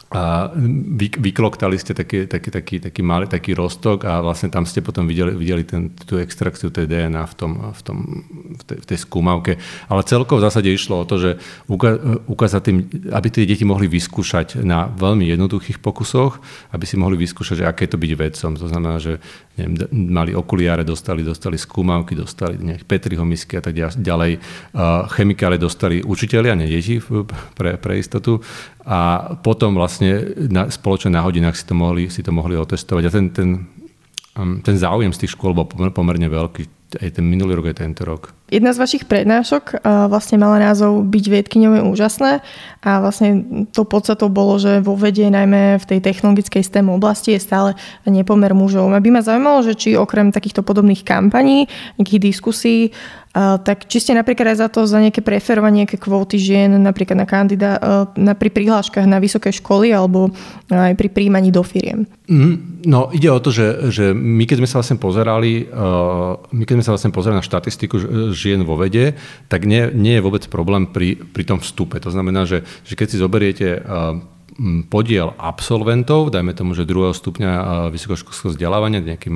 a 0.08 0.48
vy, 0.96 1.12
vykloktali 1.20 1.76
ste 1.76 1.92
taký, 1.92 2.32
taký, 2.32 2.48
taký, 2.48 2.76
taký 2.80 3.02
malý 3.04 3.28
taký 3.28 3.52
rostok 3.52 4.08
a 4.08 4.24
vlastne 4.24 4.48
tam 4.48 4.64
ste 4.64 4.80
potom 4.80 5.04
videli, 5.04 5.36
videli 5.36 5.68
ten, 5.68 5.92
tú 5.92 6.16
extrakciu 6.16 6.72
tej 6.72 6.88
DNA 6.88 7.28
v, 7.28 7.34
tom, 7.36 7.52
v, 7.76 7.82
tom, 7.84 7.98
v, 8.56 8.64
tej, 8.64 8.78
v 8.84 8.86
tej 8.88 8.98
skúmavke. 9.04 9.60
Ale 9.92 10.08
celkovo 10.08 10.40
v 10.40 10.48
zásade 10.48 10.72
išlo 10.72 11.04
o 11.04 11.08
to, 11.08 11.20
že 11.20 11.32
ukázať 12.24 12.62
tým, 12.64 12.78
aby 13.12 13.28
tie 13.28 13.44
deti 13.44 13.68
mohli 13.68 13.92
vyskúšať 13.92 14.64
na 14.64 14.88
veľmi 14.88 15.28
jednoduchých 15.28 15.84
pokusoch, 15.84 16.40
aby 16.72 16.88
si 16.88 16.96
mohli 16.96 17.20
vyskúšať, 17.20 17.64
že 17.64 17.68
aké 17.68 17.92
to 17.92 18.00
byť 18.00 18.12
vedcom. 18.16 18.52
To 18.56 18.68
znamená, 18.72 19.04
že 19.04 19.20
neviem, 19.58 19.76
mali 19.92 20.32
okuliare, 20.32 20.86
dostali, 20.86 21.26
dostali 21.26 21.58
skúmavky, 21.58 22.14
dostali 22.14 22.62
nejaké 22.62 22.86
Petriho 22.86 23.26
misky 23.26 23.58
a 23.58 23.64
tak 23.66 23.74
ďalej. 23.76 24.40
Chemikále 25.18 25.58
dostali 25.58 26.00
učiteľia, 26.00 26.54
nie 26.54 26.70
deti 26.70 27.02
pre, 27.60 27.76
pre 27.76 28.00
istotu 28.00 28.40
a 28.88 29.34
potom 29.42 29.76
vlastne 29.76 29.97
na, 30.50 30.70
spoločne 30.70 31.14
na 31.14 31.26
hodinách 31.26 31.58
si 31.58 31.66
to 31.66 31.74
mohli, 31.74 32.10
si 32.12 32.22
to 32.22 32.32
mohli 32.36 32.58
otestovať. 32.58 33.04
A 33.08 33.10
ten, 33.10 33.26
ten, 33.34 33.50
um, 34.38 34.62
ten 34.62 34.76
záujem 34.78 35.14
z 35.14 35.26
tých 35.26 35.34
škôl 35.34 35.58
bol 35.58 35.66
pomerne 35.68 36.28
veľký 36.30 36.87
aj 36.96 37.20
ten 37.20 37.26
minulý 37.28 37.60
rok, 37.60 37.68
aj 37.68 37.84
tento 37.84 38.08
rok. 38.08 38.32
Jedna 38.48 38.72
z 38.72 38.80
vašich 38.80 39.04
prednášok 39.12 39.84
vlastne 40.08 40.40
mala 40.40 40.56
názov 40.64 41.04
Byť 41.04 41.26
vedkyňou 41.28 41.74
je 41.76 41.84
úžasné 41.84 42.32
a 42.80 43.04
vlastne 43.04 43.44
to 43.76 43.84
podstatou 43.84 44.32
bolo, 44.32 44.56
že 44.56 44.80
vo 44.80 44.96
vede, 44.96 45.28
najmä 45.28 45.84
v 45.84 45.86
tej 45.86 46.00
technologickej 46.00 46.64
STEM 46.64 46.88
oblasti 46.88 47.36
je 47.36 47.44
stále 47.44 47.76
nepomer 48.08 48.56
mužov. 48.56 48.88
A 48.96 49.04
by 49.04 49.10
ma 49.12 49.20
zaujímalo, 49.20 49.68
že 49.68 49.76
či 49.76 50.00
okrem 50.00 50.32
takýchto 50.32 50.64
podobných 50.64 51.04
kampaní, 51.04 51.68
nejakých 52.00 52.24
diskusí, 52.24 52.96
tak 53.38 53.86
či 53.86 54.02
ste 54.02 54.18
napríklad 54.18 54.56
aj 54.56 54.58
za 54.66 54.68
to, 54.72 54.88
za 54.90 54.98
nejaké 54.98 55.22
preferovanie, 55.22 55.86
nejaké 55.86 56.02
kvóty 56.02 56.42
žien, 56.42 56.74
napríklad 56.74 57.22
na 57.22 57.28
kandidá, 57.28 57.78
na, 58.18 58.34
pri 58.34 58.50
prihláškach 58.50 59.06
na 59.06 59.22
vysoké 59.22 59.54
školy 59.54 59.94
alebo 59.94 60.34
aj 60.72 60.96
pri 60.98 61.10
príjmaní 61.12 61.54
do 61.54 61.62
firiem? 61.62 62.10
Mm, 62.26 62.82
no 62.90 63.14
ide 63.14 63.30
o 63.30 63.38
to, 63.38 63.54
že, 63.54 63.94
že 63.94 64.06
my 64.16 64.48
keď 64.50 64.58
sme 64.64 64.70
sa 64.72 64.80
vlastne 64.82 64.98
pozerali, 64.98 65.70
my 66.50 66.64
keď 66.66 66.76
sme 66.78 66.86
sa 66.86 66.94
vlastne 66.94 67.10
pozerali 67.10 67.42
na 67.42 67.46
štatistiku 67.50 67.98
žien 68.30 68.62
vo 68.62 68.78
vede, 68.78 69.18
tak 69.50 69.66
nie, 69.66 69.90
nie 69.98 70.22
je 70.22 70.26
vôbec 70.26 70.46
problém 70.46 70.86
pri, 70.86 71.18
pri 71.18 71.44
tom 71.50 71.58
vstupe. 71.58 71.98
To 71.98 72.14
znamená, 72.14 72.46
že, 72.46 72.62
že 72.86 72.94
keď 72.94 73.08
si 73.10 73.18
zoberiete 73.18 73.68
podiel 74.90 75.38
absolventov, 75.38 76.34
dajme 76.34 76.50
tomu, 76.58 76.74
že 76.74 76.90
druhého 76.90 77.14
stupňa 77.14 77.88
vysokoškolského 77.94 78.58
vzdelávania, 78.58 79.06
nejakí 79.06 79.30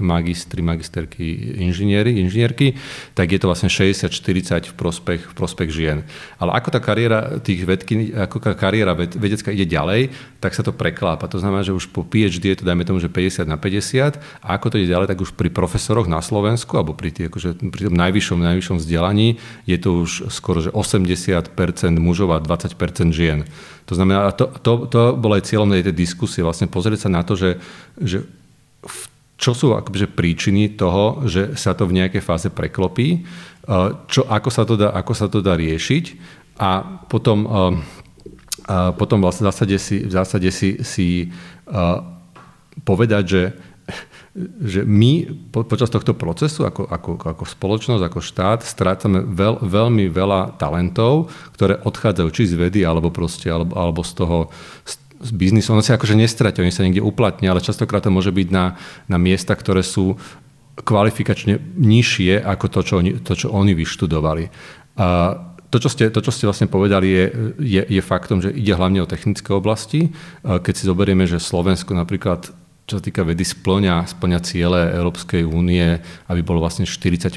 magistri, 0.00 0.64
magisterky, 0.64 1.60
inžinieri, 1.60 2.16
inžinierky, 2.16 2.72
tak 3.12 3.28
je 3.28 3.38
to 3.38 3.46
vlastne 3.52 3.68
60-40 3.68 4.72
v 4.72 4.74
prospech, 4.74 5.20
v 5.30 5.34
prospech 5.36 5.68
žien. 5.68 5.98
Ale 6.40 6.56
ako 6.56 6.68
tá 6.72 6.80
kariéra 6.80 7.36
tých 7.44 7.68
vedky, 7.68 8.16
ako 8.16 8.40
tá 8.40 8.56
kariéra 8.56 8.96
vedecká 8.96 9.52
ide 9.52 9.68
ďalej, 9.68 10.16
tak 10.40 10.56
sa 10.56 10.64
to 10.64 10.72
preklápa. 10.72 11.28
To 11.28 11.36
znamená, 11.36 11.60
že 11.60 11.76
už 11.76 11.92
po 11.92 12.00
PhD 12.00 12.56
je 12.56 12.64
to, 12.64 12.64
dajme 12.64 12.88
tomu, 12.88 13.04
že 13.04 13.12
50 13.12 13.44
na 13.44 13.60
50 13.60 14.16
a 14.16 14.48
ako 14.56 14.72
to 14.72 14.80
ide 14.80 14.88
ďalej, 14.88 15.12
tak 15.12 15.20
už 15.20 15.36
pri 15.36 15.52
profesoroch 15.52 16.08
na 16.08 16.24
Slovensku, 16.24 16.72
alebo 16.80 16.96
pri, 16.96 17.12
tý, 17.12 17.28
akože, 17.28 17.68
pri 17.68 17.92
tom 17.92 17.94
najvyššom, 18.00 18.38
najvyššom 18.40 18.76
vzdelaní 18.80 19.36
je 19.68 19.76
to 19.76 20.08
už 20.08 20.32
skoro, 20.32 20.64
že 20.64 20.72
80% 20.72 21.52
mužov 22.00 22.32
a 22.32 22.40
20% 22.40 23.12
žien. 23.12 23.44
To 23.88 23.96
znamená, 23.96 24.36
to, 24.36 24.52
to, 24.60 24.84
to 24.92 25.16
bolo 25.16 25.40
aj 25.40 25.48
cieľom 25.48 25.72
tej 25.72 25.96
diskusie, 25.96 26.44
vlastne 26.44 26.68
pozrieť 26.68 27.08
sa 27.08 27.10
na 27.10 27.24
to, 27.24 27.32
že, 27.32 27.56
že 27.96 28.28
čo 29.40 29.56
sú 29.56 29.72
akože 29.72 30.12
príčiny 30.12 30.76
toho, 30.76 31.24
že 31.24 31.56
sa 31.56 31.72
to 31.72 31.88
v 31.88 31.96
nejakej 32.02 32.20
fáze 32.20 32.48
preklopí, 32.52 33.24
čo, 34.10 34.28
ako, 34.28 34.50
sa 34.52 34.68
to 34.68 34.74
dá, 34.76 34.92
ako 34.92 35.12
sa 35.16 35.26
to 35.30 35.40
dá 35.40 35.56
riešiť 35.56 36.04
a 36.58 36.84
potom, 37.06 37.46
a 38.68 38.92
potom 38.98 39.24
vlastne 39.24 39.46
v 39.46 39.48
zásade 39.48 39.76
si, 39.80 39.96
v 40.04 40.12
zásade 40.12 40.50
si, 40.52 40.70
si 40.84 41.08
povedať, 42.82 43.24
že 43.24 43.42
že 44.62 44.86
my 44.86 45.26
po, 45.50 45.66
počas 45.66 45.90
tohto 45.90 46.14
procesu 46.14 46.62
ako, 46.62 46.86
ako, 46.86 47.10
ako 47.18 47.44
spoločnosť, 47.44 48.02
ako 48.06 48.20
štát 48.22 48.60
strácame 48.62 49.26
veľ, 49.26 49.62
veľmi 49.66 50.06
veľa 50.08 50.60
talentov, 50.60 51.30
ktoré 51.58 51.82
odchádzajú 51.82 52.28
či 52.30 52.50
z 52.50 52.54
vedy, 52.54 52.80
alebo, 52.86 53.10
proste, 53.10 53.50
alebo, 53.50 53.74
alebo 53.74 54.00
z 54.06 54.12
toho 54.14 54.38
z 55.18 55.30
biznisu. 55.34 55.74
Ono 55.74 55.82
sa 55.82 55.98
akože 55.98 56.14
nestratia, 56.14 56.62
oni 56.62 56.70
sa 56.70 56.86
niekde 56.86 57.02
uplatnia, 57.02 57.50
ale 57.50 57.58
častokrát 57.58 58.06
to 58.06 58.14
môže 58.14 58.30
byť 58.30 58.48
na, 58.54 58.78
na 59.10 59.18
miesta, 59.18 59.58
ktoré 59.58 59.82
sú 59.82 60.14
kvalifikačne 60.78 61.58
nižšie 61.74 62.38
ako 62.38 62.66
to, 62.70 62.80
čo 62.86 62.94
oni, 63.02 63.12
to, 63.26 63.34
čo 63.34 63.50
oni 63.50 63.74
vyštudovali. 63.74 64.46
A 64.98 65.06
to 65.68 65.76
čo, 65.82 65.90
ste, 65.90 66.08
to, 66.08 66.22
čo 66.22 66.32
ste 66.32 66.48
vlastne 66.48 66.70
povedali, 66.70 67.06
je, 67.10 67.24
je, 67.60 67.82
je 67.98 68.02
faktom, 68.02 68.40
že 68.40 68.54
ide 68.54 68.72
hlavne 68.72 69.04
o 69.04 69.10
technické 69.10 69.52
oblasti. 69.52 70.14
Keď 70.46 70.74
si 70.74 70.88
zoberieme, 70.88 71.28
že 71.28 71.42
Slovensko 71.42 71.92
napríklad 71.92 72.48
čo 72.88 72.96
sa 72.96 73.04
týka 73.04 73.20
vedy, 73.20 73.44
splňa, 73.44 74.08
splňa 74.08 74.38
ciele 74.40 74.80
Európskej 74.96 75.44
únie, 75.44 76.00
aby 76.24 76.40
bolo 76.40 76.64
vlastne 76.64 76.88
40% 76.88 77.36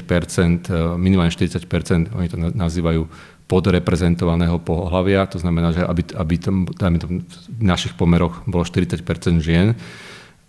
minimálne 0.96 1.28
40% 1.28 2.16
oni 2.16 2.28
to 2.32 2.40
nazývajú 2.40 3.04
podreprezentovaného 3.52 4.56
pohľavia, 4.64 5.28
to 5.28 5.36
znamená, 5.36 5.76
že 5.76 5.84
aby, 5.84 6.08
aby 6.16 6.34
tam, 6.40 6.64
tam 6.72 6.96
v 6.96 7.60
našich 7.60 7.92
pomeroch 8.00 8.40
bolo 8.48 8.64
40% 8.64 9.04
žien, 9.44 9.76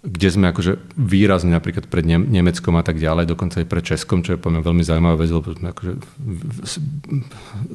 kde 0.04 0.28
sme 0.32 0.52
akože 0.52 0.96
výrazne 1.00 1.52
napríklad 1.52 1.88
pred 1.92 2.04
Nemeckom 2.08 2.76
a 2.80 2.84
tak 2.84 3.00
ďalej, 3.00 3.28
dokonca 3.28 3.60
aj 3.60 3.68
pred 3.68 3.84
Českom, 3.84 4.24
čo 4.24 4.36
je 4.36 4.40
poviem 4.40 4.64
veľmi 4.64 4.84
zaujímavé 4.84 5.16
vec, 5.20 5.32
lebo 5.32 5.52
sme 5.52 5.72
akože 5.72 5.92
v 5.96 6.68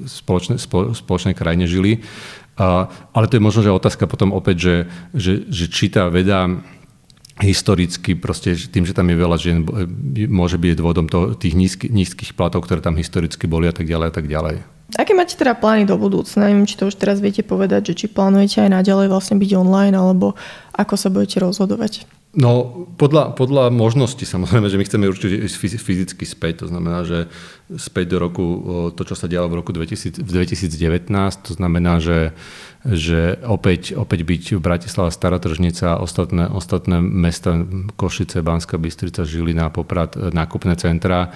spoločnej, 0.04 0.60
spoločnej 0.96 1.36
krajine 1.36 1.68
žili. 1.68 2.04
A, 2.60 2.88
ale 3.16 3.28
to 3.32 3.40
je 3.40 3.44
možno, 3.44 3.64
že 3.64 3.72
otázka 3.72 4.04
potom 4.04 4.36
opäť, 4.36 4.56
že, 4.60 4.76
že, 5.16 5.32
že 5.48 5.64
či 5.72 5.88
tá 5.88 6.12
veda 6.12 6.52
historicky, 7.38 8.18
proste 8.18 8.54
tým, 8.56 8.82
že 8.82 8.94
tam 8.94 9.06
je 9.06 9.16
veľa 9.16 9.36
žien, 9.38 9.62
môže 10.26 10.58
byť 10.58 10.78
dôvodom 10.78 11.06
toho, 11.06 11.38
tých 11.38 11.54
nízky, 11.54 11.86
nízkych 11.86 12.34
platov, 12.34 12.66
ktoré 12.66 12.82
tam 12.82 12.98
historicky 12.98 13.46
boli 13.46 13.70
a 13.70 13.74
tak 13.74 13.86
ďalej 13.86 14.06
a 14.10 14.14
tak 14.14 14.26
ďalej. 14.26 14.56
Aké 14.96 15.12
máte 15.12 15.36
teda 15.36 15.52
plány 15.52 15.84
do 15.84 16.00
budúcna? 16.00 16.48
Neviem, 16.48 16.64
či 16.64 16.80
to 16.80 16.88
už 16.88 16.96
teraz 16.96 17.20
viete 17.20 17.44
povedať, 17.44 17.92
že 17.92 18.04
či 18.04 18.06
plánujete 18.08 18.64
aj 18.64 18.72
naďalej 18.72 19.12
vlastne 19.12 19.36
byť 19.36 19.50
online, 19.52 19.92
alebo 19.92 20.32
ako 20.72 20.94
sa 20.96 21.12
budete 21.12 21.44
rozhodovať? 21.44 22.08
No, 22.36 22.84
podľa, 23.00 23.32
podľa 23.32 23.72
možnosti 23.72 24.20
samozrejme, 24.20 24.68
že 24.68 24.76
my 24.76 24.84
chceme 24.84 25.08
určite 25.08 25.48
ísť 25.48 25.80
fyzicky 25.80 26.24
späť, 26.28 26.60
to 26.60 26.66
znamená, 26.68 27.00
že 27.08 27.24
späť 27.80 28.12
do 28.12 28.18
roku, 28.20 28.44
to, 28.92 29.02
čo 29.08 29.16
sa 29.16 29.24
dialo 29.24 29.48
v 29.48 29.64
roku 29.64 29.72
2000, 29.72 30.20
v 30.20 30.30
2019, 30.36 31.08
to 31.40 31.52
znamená, 31.56 32.04
že, 32.04 32.36
že 32.84 33.40
opäť, 33.48 33.96
opäť 33.96 34.28
byť 34.28 34.44
Bratislava, 34.60 35.08
Staratržnica, 35.08 36.04
ostatné, 36.04 36.52
ostatné 36.52 37.00
mesta, 37.00 37.64
Košice, 37.96 38.44
Banská 38.44 38.76
Bystrica, 38.76 39.24
Žilina, 39.24 39.72
Poprad, 39.72 40.12
nákupné 40.12 40.76
centra, 40.76 41.32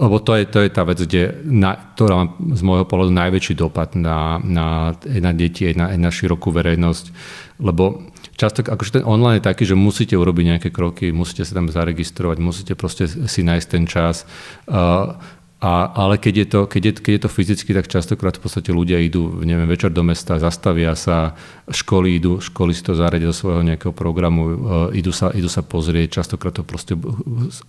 lebo 0.00 0.16
to 0.24 0.32
je, 0.32 0.48
to 0.48 0.64
je 0.64 0.72
tá 0.72 0.80
vec, 0.88 0.96
kde 0.96 1.44
na, 1.44 1.76
ktorá 1.76 2.24
má 2.24 2.26
z 2.56 2.62
môjho 2.64 2.88
pohľadu 2.88 3.12
najväčší 3.12 3.52
dopad 3.52 3.92
na, 3.92 4.40
na, 4.40 4.96
na 4.96 5.30
deti, 5.36 5.68
na, 5.76 5.92
na 5.92 6.08
širokú 6.08 6.48
verejnosť. 6.48 7.12
Lebo 7.60 8.08
často, 8.40 8.64
akože 8.64 9.00
ten 9.00 9.04
online 9.04 9.44
je 9.44 9.48
taký, 9.52 9.68
že 9.68 9.76
musíte 9.76 10.16
urobiť 10.16 10.44
nejaké 10.56 10.68
kroky, 10.72 11.12
musíte 11.12 11.44
sa 11.44 11.60
tam 11.60 11.68
zaregistrovať, 11.68 12.36
musíte 12.40 12.72
proste 12.72 13.04
si 13.04 13.40
nájsť 13.44 13.66
ten 13.68 13.84
čas. 13.84 14.24
Uh, 14.64 15.20
a, 15.60 15.92
ale 15.92 16.16
keď 16.16 16.34
je, 16.40 16.46
to, 16.48 16.60
keď, 16.64 16.82
je, 16.88 16.92
keď 17.04 17.12
je 17.12 17.22
to 17.28 17.28
fyzicky, 17.28 17.70
tak 17.76 17.84
častokrát 17.84 18.32
v 18.32 18.48
podstate 18.48 18.72
ľudia 18.72 18.96
idú, 18.96 19.44
neviem, 19.44 19.68
večer 19.68 19.92
do 19.92 20.00
mesta, 20.00 20.40
zastavia 20.40 20.96
sa, 20.96 21.36
školy 21.68 22.16
idú, 22.16 22.40
školy 22.40 22.72
si 22.72 22.80
to 22.80 22.96
zaradia 22.96 23.28
do 23.28 23.36
svojho 23.36 23.60
nejakého 23.60 23.92
programu, 23.92 24.42
uh, 24.48 24.56
idú, 24.96 25.12
sa, 25.12 25.28
idú 25.36 25.52
sa 25.52 25.60
pozrieť, 25.60 26.16
častokrát 26.24 26.56
to 26.56 26.64
proste, 26.64 26.96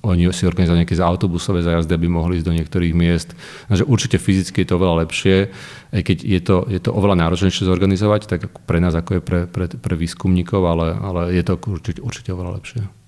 oni 0.08 0.32
si 0.32 0.48
organizujú 0.48 0.80
nejaké 0.80 0.96
autobusové 1.04 1.68
zajazdy, 1.68 1.92
aby 1.92 2.08
mohli 2.08 2.40
ísť 2.40 2.48
do 2.48 2.56
niektorých 2.56 2.96
miest. 2.96 3.36
Takže 3.68 3.84
určite 3.84 4.24
fyzicky 4.24 4.64
je 4.64 4.68
to 4.72 4.80
oveľa 4.80 5.04
lepšie, 5.04 5.52
aj 5.92 6.02
keď 6.08 6.18
je 6.24 6.40
to, 6.40 6.58
je 6.72 6.80
to 6.80 6.96
oveľa 6.96 7.28
náročnejšie 7.28 7.68
zorganizovať, 7.68 8.22
tak 8.32 8.48
pre 8.64 8.80
nás, 8.80 8.96
ako 8.96 9.20
je 9.20 9.22
pre, 9.22 9.40
pre, 9.52 9.68
pre 9.68 9.96
výskumníkov, 10.00 10.64
ale, 10.64 10.96
ale 10.96 11.22
je 11.36 11.44
to 11.44 11.60
určite, 11.60 12.00
určite 12.00 12.32
oveľa 12.32 12.56
lepšie. 12.56 13.01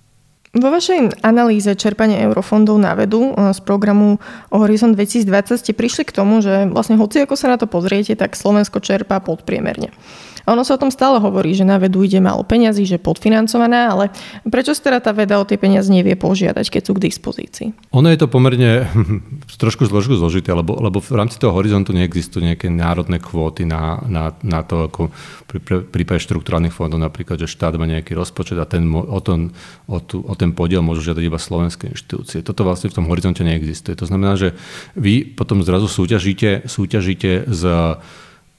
Vo 0.53 0.69
vašej 0.69 1.25
analýze 1.25 1.74
čerpania 1.74 2.29
eurofondov 2.29 2.77
na 2.77 2.93
vedu 2.93 3.33
eh, 3.33 3.50
z 3.57 3.60
programu 3.65 4.22
Horizon 4.53 4.93
2020 4.93 5.57
ste 5.57 5.74
prišli 5.74 6.05
k 6.05 6.13
tomu, 6.13 6.45
že 6.45 6.69
vlastne 6.69 6.93
hoci 7.01 7.25
ako 7.25 7.33
sa 7.33 7.50
na 7.50 7.57
to 7.57 7.65
pozriete, 7.65 8.13
tak 8.13 8.38
Slovensko 8.38 8.77
čerpá 8.77 9.17
podpriemerne. 9.17 9.89
Ono 10.43 10.62
sa 10.67 10.75
o 10.75 10.81
tom 10.81 10.91
stále 10.91 11.23
hovorí, 11.23 11.55
že 11.55 11.63
na 11.63 11.79
vedu 11.79 12.03
ide 12.03 12.19
málo 12.19 12.43
peňazí, 12.43 12.83
že 12.83 13.00
podfinancovaná, 13.00 13.95
ale 13.95 14.12
prečo 14.43 14.75
teda 14.75 15.00
tá 15.00 15.15
veda 15.15 15.39
o 15.39 15.47
tie 15.47 15.55
peniaze 15.55 15.88
nevie 15.88 16.19
požiadať, 16.19 16.67
keď 16.67 16.81
sú 16.83 16.91
k 17.00 17.03
dispozícii? 17.07 17.67
Ono 17.95 18.07
je 18.12 18.19
to 18.19 18.27
pomerne 18.27 18.83
trošku 19.63 19.88
zložku 19.88 20.19
zložité, 20.19 20.51
lebo, 20.51 20.75
lebo 20.75 21.00
v 21.00 21.15
rámci 21.15 21.39
toho 21.39 21.55
horizontu 21.55 21.95
neexistujú 21.95 22.43
nejaké 22.43 22.67
národné 22.67 23.23
kvóty 23.23 23.63
na, 23.63 24.03
na, 24.03 24.35
na 24.43 24.67
to, 24.67 24.91
ako 24.91 25.15
pri 25.47 25.85
prípade 25.85 26.25
štruktúrálnych 26.25 26.73
fondov 26.73 27.00
napríklad, 27.00 27.39
že 27.39 27.47
štát 27.47 27.77
má 27.77 27.85
nejaký 27.88 28.12
rozpočet 28.17 28.57
a 28.59 28.65
ten, 28.65 28.89
o, 28.89 29.19
ton, 29.23 29.53
o, 29.85 29.97
tu, 30.01 30.25
o 30.25 30.33
ten 30.33 30.51
podiel 30.51 30.81
môžu 30.81 31.13
žiadať 31.13 31.23
iba 31.23 31.39
slovenské 31.39 31.93
inštitúcie. 31.93 32.41
Toto 32.41 32.65
vlastne 32.65 32.89
v 32.89 32.97
tom 32.97 33.05
horizonte 33.07 33.45
neexistuje. 33.45 33.93
To 33.95 34.09
znamená, 34.09 34.35
že 34.35 34.57
vy 34.97 35.23
potom 35.23 35.62
zrazu 35.62 35.85
súťažíte, 35.85 36.65
súťažíte 36.65 37.47
s 37.47 37.62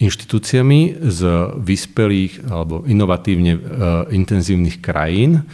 inštitúciami 0.05 1.09
z 1.09 1.21
vyspelých 1.59 2.47
alebo 2.49 2.85
inovatívne 2.85 3.53
uh, 3.57 3.61
intenzívnych 4.13 4.85
krajín, 4.85 5.45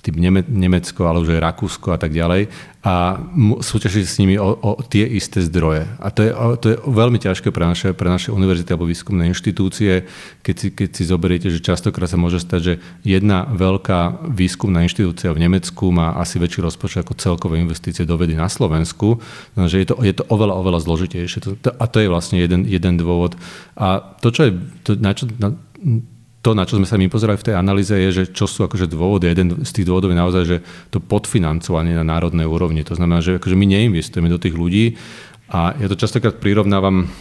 typ 0.00 0.16
Nemecko, 0.48 1.06
ale 1.06 1.20
už 1.20 1.36
aj 1.36 1.44
Rakúsko 1.44 1.92
a 1.92 1.98
tak 2.00 2.16
ďalej 2.16 2.48
a 2.80 3.20
súťažiť 3.60 4.04
s 4.08 4.16
nimi 4.16 4.40
o, 4.40 4.56
o 4.56 4.80
tie 4.80 5.04
isté 5.04 5.44
zdroje. 5.44 5.84
A 6.00 6.08
to 6.08 6.24
je, 6.24 6.32
to 6.32 6.66
je 6.72 6.76
veľmi 6.80 7.20
ťažké 7.20 7.52
pre 7.52 7.68
naše, 7.68 7.92
pre 7.92 8.08
naše 8.08 8.32
univerzity 8.32 8.72
alebo 8.72 8.88
výskumné 8.88 9.28
inštitúcie, 9.28 10.08
keď 10.40 10.54
si, 10.56 10.68
keď 10.72 10.88
si 10.88 11.02
zoberiete, 11.04 11.52
že 11.52 11.60
častokrát 11.60 12.08
sa 12.08 12.16
môže 12.16 12.40
stať, 12.40 12.60
že 12.64 12.74
jedna 13.04 13.44
veľká 13.52 14.32
výskumná 14.32 14.80
inštitúcia 14.88 15.28
v 15.36 15.44
Nemecku 15.44 15.92
má 15.92 16.16
asi 16.16 16.40
väčší 16.40 16.64
rozpočet 16.64 17.04
ako 17.04 17.20
celkové 17.20 17.60
investície 17.60 18.08
do 18.08 18.16
vedy 18.16 18.32
na 18.32 18.48
Slovensku, 18.48 19.20
takže 19.52 19.76
je 19.76 19.86
to, 19.86 19.94
je 20.00 20.14
to 20.16 20.24
oveľa, 20.32 20.56
oveľa 20.56 20.80
zložitejšie. 20.80 21.60
A 21.60 21.84
to 21.84 22.00
je 22.00 22.08
vlastne 22.08 22.40
jeden, 22.40 22.64
jeden 22.64 22.96
dôvod. 22.96 23.36
A 23.76 24.16
to, 24.24 24.32
čo 24.32 24.48
je, 24.48 24.52
to, 24.88 24.96
na 24.96 25.12
čo, 25.12 25.28
na, 25.36 25.52
to, 26.40 26.56
na 26.56 26.64
čo 26.64 26.80
sme 26.80 26.88
sa 26.88 26.96
my 26.96 27.12
pozerali 27.12 27.36
v 27.36 27.52
tej 27.52 27.56
analýze, 27.60 27.92
je, 27.92 28.10
že 28.10 28.24
čo 28.32 28.48
sú 28.48 28.64
akože 28.64 28.88
dôvody. 28.88 29.28
Jeden 29.28 29.60
z 29.60 29.70
tých 29.76 29.84
dôvodov 29.84 30.08
je 30.08 30.18
naozaj, 30.18 30.42
že 30.48 30.56
to 30.88 30.96
podfinancovanie 30.96 31.92
na 31.92 32.04
národnej 32.04 32.48
úrovni. 32.48 32.80
To 32.88 32.96
znamená, 32.96 33.20
že 33.20 33.36
akože 33.36 33.56
my 33.56 33.66
neinvestujeme 33.68 34.32
do 34.32 34.40
tých 34.40 34.56
ľudí 34.56 34.96
a 35.52 35.76
ja 35.76 35.86
to 35.92 36.00
častokrát 36.00 36.40
prirovnávam 36.40 37.12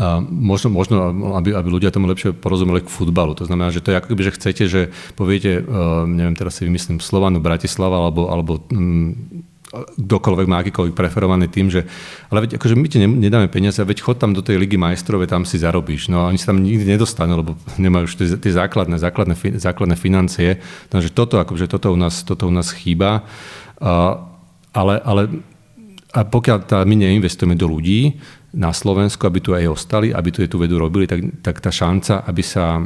a 0.00 0.22
možno, 0.22 0.72
možno 0.72 1.12
aby, 1.36 1.52
aby 1.52 1.68
ľudia 1.68 1.92
tomu 1.92 2.08
lepšie 2.08 2.32
porozumeli 2.32 2.80
k 2.80 2.88
futbalu. 2.88 3.36
To 3.36 3.44
znamená, 3.44 3.68
že 3.68 3.84
to 3.84 3.92
je 3.92 3.98
ako 4.00 4.08
keby, 4.14 4.22
že 4.22 4.36
chcete, 4.38 4.64
že 4.64 4.80
poviete, 5.12 5.60
uh, 5.60 6.08
neviem, 6.08 6.32
teraz 6.32 6.56
si 6.56 6.64
vymyslím 6.64 7.04
Slovanu, 7.04 7.42
Bratislava 7.42 8.00
alebo, 8.00 8.32
alebo 8.32 8.64
um, 8.72 9.12
kdokoľvek 9.70 10.46
má 10.50 10.66
akýkoľvek 10.66 10.94
preferovaný 10.98 11.46
tým, 11.46 11.70
že 11.70 11.86
ale 12.26 12.46
veď 12.46 12.58
akože 12.58 12.74
my 12.74 12.86
ti 12.90 12.98
nedáme 12.98 13.46
peniaze, 13.46 13.78
veď 13.78 14.02
chod 14.02 14.18
tam 14.18 14.34
do 14.34 14.42
tej 14.42 14.58
ligy 14.58 14.74
majstrove, 14.74 15.22
tam 15.30 15.46
si 15.46 15.62
zarobíš. 15.62 16.10
No 16.10 16.26
a 16.26 16.34
oni 16.34 16.42
sa 16.42 16.50
tam 16.50 16.66
nikdy 16.66 16.98
nedostanú, 16.98 17.38
lebo 17.38 17.54
nemajú 17.78 18.10
už 18.10 18.14
tie, 18.18 18.26
tie 18.34 18.52
základné, 18.58 18.98
základné, 18.98 19.38
základné 19.62 19.94
financie. 19.94 20.58
Takže 20.90 21.14
toto, 21.14 21.38
akože 21.38 21.70
toto, 21.70 21.94
u 21.94 21.98
nás, 21.98 22.26
toto 22.26 22.50
u 22.50 22.52
nás 22.54 22.74
chýba. 22.74 23.22
Uh, 23.78 24.18
ale, 24.74 24.98
ale 25.06 25.22
a 26.10 26.26
pokiaľ 26.26 26.58
tá, 26.66 26.82
my 26.82 26.94
neinvestujeme 27.06 27.54
do 27.54 27.70
ľudí 27.70 28.18
na 28.50 28.74
Slovensku, 28.74 29.22
aby 29.22 29.38
tu 29.38 29.54
aj 29.54 29.70
ostali, 29.70 30.10
aby 30.10 30.34
tu 30.34 30.42
tú 30.50 30.58
vedu 30.58 30.82
robili, 30.82 31.06
tak, 31.06 31.22
tak 31.46 31.62
tá 31.62 31.70
šanca, 31.70 32.26
aby 32.26 32.42
sa, 32.42 32.82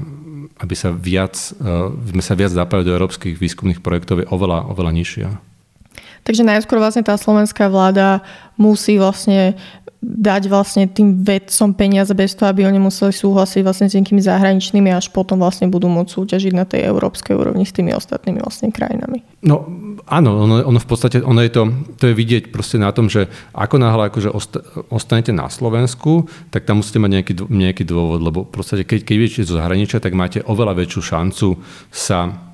aby 0.60 0.74
sa 0.76 0.92
viac, 0.92 1.32
uh, 1.64 1.88
sme 2.12 2.20
sa 2.20 2.36
viac 2.36 2.52
zapájali 2.52 2.92
do 2.92 2.94
európskych 3.00 3.40
výskumných 3.40 3.80
projektov 3.80 4.20
je 4.20 4.28
oveľa, 4.28 4.68
oveľa 4.68 4.92
nižšia. 4.92 5.53
Takže 6.24 6.42
najskôr 6.42 6.80
vlastne 6.80 7.04
tá 7.04 7.20
slovenská 7.20 7.68
vláda 7.68 8.24
musí 8.56 8.96
vlastne 8.96 9.54
dať 10.04 10.52
vlastne 10.52 10.84
tým 10.84 11.24
vedcom 11.24 11.72
peniaze 11.72 12.12
bez 12.12 12.36
toho, 12.36 12.52
aby 12.52 12.68
oni 12.68 12.76
museli 12.76 13.08
súhlasiť 13.08 13.64
vlastne 13.64 13.88
s 13.88 13.96
nejakými 13.96 14.20
zahraničnými 14.20 14.92
až 14.92 15.08
potom 15.08 15.40
vlastne 15.40 15.72
budú 15.72 15.88
môcť 15.88 16.12
súťažiť 16.12 16.52
na 16.52 16.68
tej 16.68 16.84
európskej 16.92 17.32
úrovni 17.32 17.64
s 17.64 17.72
tými 17.72 17.96
ostatnými 17.96 18.44
vlastne 18.44 18.68
krajinami. 18.68 19.24
No 19.40 19.64
áno, 20.04 20.44
ono, 20.44 20.60
ono 20.60 20.78
v 20.80 20.88
podstate, 20.88 21.24
ono 21.24 21.40
je 21.40 21.52
to, 21.52 21.62
to 21.96 22.12
je 22.12 22.14
vidieť 22.14 22.52
proste 22.52 22.76
na 22.76 22.92
tom, 22.92 23.08
že 23.08 23.32
ako 23.56 23.80
náhle 23.80 24.12
akože 24.12 24.28
osta, 24.28 24.60
ostanete 24.92 25.32
na 25.32 25.48
Slovensku, 25.48 26.28
tak 26.52 26.68
tam 26.68 26.84
musíte 26.84 27.00
mať 27.00 27.10
nejaký, 27.20 27.32
nejaký 27.48 27.84
dôvod, 27.88 28.20
lebo 28.20 28.44
v 28.44 28.52
podstate 28.52 28.84
keď, 28.84 29.08
keď 29.08 29.48
zo 29.48 29.56
zahraničia, 29.56 30.04
tak 30.04 30.12
máte 30.12 30.44
oveľa 30.44 30.84
väčšiu 30.84 31.00
šancu 31.00 31.48
sa 31.88 32.52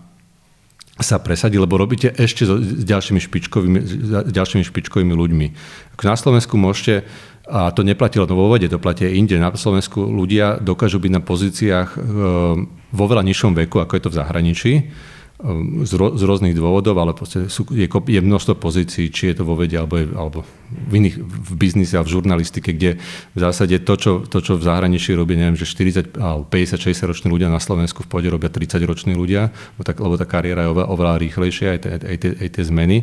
sa 1.00 1.16
presadí, 1.18 1.56
lebo 1.56 1.80
robíte 1.80 2.12
ešte 2.12 2.44
s 2.44 2.84
ďalšími 2.84 3.20
špičkovými, 3.20 3.78
s 3.80 4.32
ďalšími 4.32 4.62
špičkovými 4.64 5.14
ľuďmi. 5.16 5.46
Na 6.00 6.16
Slovensku 6.16 6.56
môžete, 6.56 7.08
a 7.48 7.72
to 7.72 7.84
neplatilo 7.84 8.28
vo 8.28 8.48
vode, 8.48 8.68
to 8.68 8.80
platí 8.80 9.08
inde, 9.08 9.36
na 9.40 9.52
Slovensku 9.52 10.00
ľudia 10.00 10.60
dokážu 10.60 11.00
byť 11.00 11.12
na 11.12 11.22
pozíciách 11.24 11.88
e, 11.92 11.98
vo 12.68 13.04
veľa 13.08 13.24
nižšom 13.26 13.52
veku, 13.64 13.80
ako 13.80 13.92
je 13.96 14.02
to 14.04 14.12
v 14.12 14.18
zahraničí 14.18 14.72
Ehm, 14.80 15.19
z, 15.84 15.92
ro, 15.96 16.12
z 16.14 16.22
rôznych 16.22 16.52
dôvodov, 16.52 17.00
ale 17.00 17.16
sú, 17.48 17.64
je, 17.72 17.88
je 17.88 18.20
množstvo 18.20 18.60
pozícií, 18.60 19.08
či 19.08 19.32
je 19.32 19.40
to 19.40 19.48
vo 19.48 19.56
vede 19.56 19.76
alebo, 19.80 19.96
je, 19.96 20.06
alebo 20.12 20.38
v 20.68 20.92
iných, 21.00 21.16
v 21.20 21.52
biznise 21.56 21.96
a 21.96 22.04
v 22.04 22.12
žurnalistike, 22.12 22.76
kde 22.76 23.00
v 23.32 23.38
zásade 23.40 23.80
to, 23.82 23.94
čo, 23.96 24.12
to, 24.28 24.44
čo 24.44 24.60
v 24.60 24.66
zahraničí 24.68 25.16
robí, 25.16 25.34
neviem, 25.34 25.56
že 25.56 25.64
40 25.64 26.20
alebo 26.20 26.44
50, 26.44 26.92
60 26.92 27.10
roční 27.10 27.28
ľudia 27.32 27.48
na 27.48 27.58
Slovensku 27.58 28.04
v 28.04 28.08
pôde 28.12 28.28
robia 28.28 28.52
30 28.52 28.84
roční 28.84 29.16
ľudia, 29.16 29.48
lebo, 29.50 29.82
tak, 29.82 29.96
lebo 29.96 30.14
tá 30.20 30.28
kariéra 30.28 30.68
je 30.68 30.70
oveľa, 30.76 30.86
oveľa 30.92 31.14
rýchlejšia, 31.24 31.66
aj, 31.72 31.78
aj, 31.80 32.00
aj, 32.04 32.16
tie, 32.20 32.30
aj 32.36 32.48
tie 32.52 32.64
zmeny. 32.68 32.98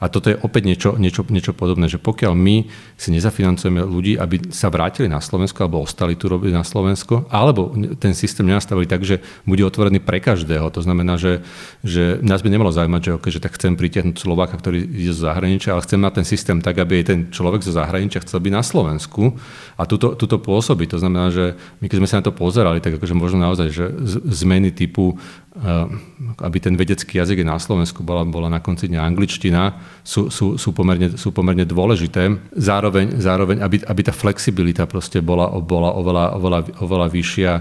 A 0.00 0.08
toto 0.08 0.32
je 0.32 0.36
opäť 0.40 0.62
niečo, 0.64 0.90
niečo, 0.96 1.22
niečo 1.28 1.52
podobné, 1.52 1.92
že 1.92 2.00
pokiaľ 2.00 2.32
my 2.32 2.56
si 2.96 3.08
nezafinancujeme 3.12 3.84
ľudí, 3.84 4.16
aby 4.16 4.48
sa 4.48 4.72
vrátili 4.72 5.12
na 5.12 5.20
Slovensko 5.20 5.68
alebo 5.68 5.84
ostali 5.84 6.16
tu 6.16 6.32
robiť 6.32 6.52
na 6.56 6.64
Slovensko, 6.64 7.28
alebo 7.28 7.76
ten 8.00 8.16
systém 8.16 8.48
nenastavili 8.48 8.88
tak, 8.88 9.04
že 9.04 9.20
bude 9.44 9.60
otvorený 9.62 10.00
pre 10.00 10.18
každého. 10.18 10.72
To 10.72 10.80
znamená, 10.80 11.20
že 11.20 11.44
že 11.82 12.22
nás 12.22 12.46
by 12.46 12.48
nemalo 12.54 12.70
zaujímať, 12.70 13.02
že, 13.02 13.12
okay, 13.18 13.30
že 13.34 13.42
tak 13.42 13.58
chcem 13.58 13.74
pritiahnuť 13.74 14.14
Slováka, 14.14 14.54
ktorý 14.54 14.86
ide 14.86 15.10
zo 15.10 15.26
zahraničia, 15.26 15.74
ale 15.74 15.82
chcem 15.82 15.98
mať 15.98 16.22
ten 16.22 16.26
systém 16.26 16.58
tak, 16.62 16.78
aby 16.78 17.02
aj 17.02 17.06
ten 17.10 17.20
človek 17.34 17.66
zo 17.66 17.74
zahraničia 17.74 18.22
chcel 18.22 18.38
byť 18.38 18.52
na 18.54 18.62
Slovensku 18.62 19.34
a 19.74 19.82
tuto, 19.82 20.14
tuto 20.14 20.38
pôsobí. 20.38 20.86
To 20.94 21.02
znamená, 21.02 21.34
že 21.34 21.58
my 21.82 21.90
keď 21.90 21.98
sme 21.98 22.08
sa 22.08 22.18
na 22.22 22.26
to 22.30 22.32
pozerali, 22.32 22.78
tak 22.78 23.02
akože 23.02 23.18
možno 23.18 23.42
naozaj, 23.42 23.68
že 23.74 23.90
zmeny 24.30 24.70
typu 24.70 25.18
eh, 25.58 25.90
aby 26.38 26.58
ten 26.62 26.78
vedecký 26.78 27.18
jazyk 27.18 27.42
na 27.42 27.58
Slovensku 27.58 28.06
bola, 28.06 28.22
bola 28.22 28.46
na 28.46 28.62
konci 28.62 28.86
dňa 28.86 29.02
angličtina, 29.02 29.74
sú, 30.06 30.30
sú, 30.30 30.54
sú, 30.54 30.70
pomerne, 30.70 31.18
sú 31.18 31.34
pomerne 31.34 31.66
dôležité. 31.66 32.30
Zároveň, 32.54 33.18
zároveň 33.18 33.58
aby, 33.58 33.82
aby 33.82 34.00
tá 34.06 34.14
flexibilita 34.14 34.86
proste 34.86 35.18
bola, 35.18 35.50
bola 35.58 35.98
oveľa, 35.98 36.38
oveľa, 36.38 36.60
oveľa 36.78 37.06
vyššia, 37.10 37.52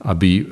aby 0.00 0.48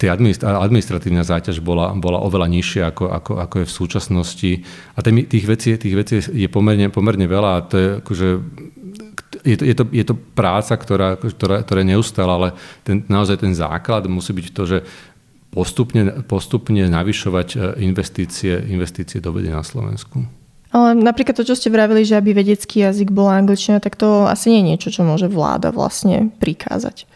tá 0.00 0.16
administratívna 0.64 1.20
záťaž 1.20 1.60
bola, 1.60 1.92
bola 1.92 2.24
oveľa 2.24 2.48
nižšia, 2.48 2.82
ako, 2.88 3.04
ako, 3.12 3.32
ako 3.36 3.54
je 3.60 3.66
v 3.68 3.76
súčasnosti. 3.76 4.52
A 4.96 5.04
tých 5.04 5.44
vecí, 5.44 5.76
tých 5.76 5.92
vecí 5.92 6.24
je 6.24 6.48
pomerne, 6.48 6.88
pomerne 6.88 7.28
veľa 7.28 7.68
to 7.68 7.74
je 7.76 7.88
akože 8.00 8.28
je 9.44 9.56
to, 9.56 9.64
je 9.64 9.74
to, 9.76 9.84
je 9.92 10.04
to 10.04 10.14
práca, 10.16 10.74
ktorá, 10.74 11.16
ktorá, 11.16 11.62
ktorá 11.62 11.80
neustála, 11.86 12.32
ale 12.34 12.48
ten, 12.82 13.04
naozaj 13.06 13.40
ten 13.40 13.54
základ 13.54 14.04
musí 14.10 14.34
byť 14.36 14.46
to, 14.52 14.62
že 14.66 14.78
postupne, 15.54 16.24
postupne 16.26 16.82
navyšovať 16.90 17.48
e, 17.54 17.58
investície, 17.84 18.52
investície 18.68 19.22
do 19.22 19.32
vedy 19.32 19.48
na 19.48 19.62
Slovensku. 19.62 20.26
Ale 20.70 20.94
napríklad 20.94 21.34
to, 21.34 21.46
čo 21.46 21.58
ste 21.58 21.72
vravili, 21.72 22.06
že 22.06 22.14
aby 22.14 22.30
vedecký 22.30 22.86
jazyk 22.86 23.10
bol 23.10 23.26
angličtina, 23.26 23.82
tak 23.82 23.98
to 23.98 24.30
asi 24.30 24.54
nie 24.54 24.58
je 24.62 24.68
niečo, 24.74 24.88
čo 24.94 25.02
môže 25.02 25.26
vláda 25.26 25.74
vlastne 25.74 26.30
prikázať. 26.38 27.10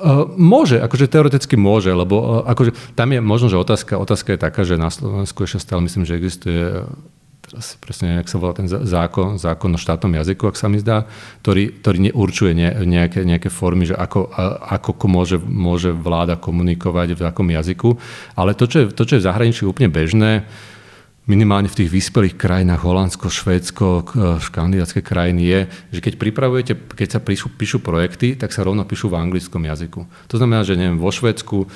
Uh, 0.00 0.24
môže, 0.32 0.80
akože 0.80 1.12
teoreticky 1.12 1.60
môže, 1.60 1.92
lebo 1.92 2.16
uh, 2.16 2.26
akože 2.48 2.96
tam 2.96 3.12
je 3.12 3.20
možno, 3.20 3.52
že 3.52 3.60
otázka, 3.60 4.00
otázka 4.00 4.32
je 4.32 4.40
taká, 4.40 4.64
že 4.64 4.80
na 4.80 4.88
Slovensku 4.88 5.44
ešte 5.44 5.60
stále 5.60 5.84
myslím, 5.84 6.08
že 6.08 6.16
existuje 6.16 6.88
teraz 7.50 7.74
presne, 7.82 8.22
jak 8.22 8.30
sa 8.30 8.38
volá 8.38 8.54
ten 8.54 8.70
zákon, 8.70 9.34
zákon 9.34 9.74
o 9.74 9.80
štátnom 9.80 10.14
jazyku, 10.14 10.46
ak 10.46 10.56
sa 10.56 10.70
mi 10.70 10.78
zdá, 10.78 11.10
ktorý, 11.42 11.82
ktorý 11.82 11.98
neurčuje 12.10 12.52
ne, 12.54 12.68
nejaké, 12.86 13.26
nejaké 13.26 13.50
formy, 13.50 13.90
že 13.90 13.98
ako, 13.98 14.30
ako 14.70 15.06
môže, 15.10 15.36
môže 15.42 15.90
vláda 15.90 16.38
komunikovať 16.38 17.18
v 17.18 17.22
akom 17.26 17.50
jazyku. 17.50 17.98
Ale 18.38 18.54
to, 18.54 18.70
čo 18.70 18.76
je, 18.80 18.94
to, 18.94 19.02
čo 19.02 19.18
je 19.18 19.22
v 19.24 19.28
zahraničí 19.28 19.66
úplne 19.66 19.90
bežné, 19.90 20.46
minimálne 21.28 21.68
v 21.68 21.84
tých 21.84 21.92
vyspelých 21.92 22.34
krajinách, 22.40 22.80
Holandsko, 22.80 23.28
Švédsko, 23.28 23.86
e, 23.86 24.02
škandinávské 24.40 25.04
krajiny 25.04 25.42
je, 25.44 25.60
že 25.92 26.00
keď 26.00 26.14
pripravujete, 26.16 26.72
keď 26.96 27.08
sa 27.08 27.20
píšu, 27.20 27.52
píšu 27.54 27.78
projekty, 27.84 28.34
tak 28.34 28.50
sa 28.56 28.64
rovno 28.64 28.82
píšu 28.88 29.12
v 29.12 29.20
anglickom 29.20 29.60
jazyku. 29.60 30.08
To 30.32 30.36
znamená, 30.40 30.64
že 30.64 30.80
neviem, 30.80 30.96
vo 30.96 31.12
Švédsku 31.12 31.68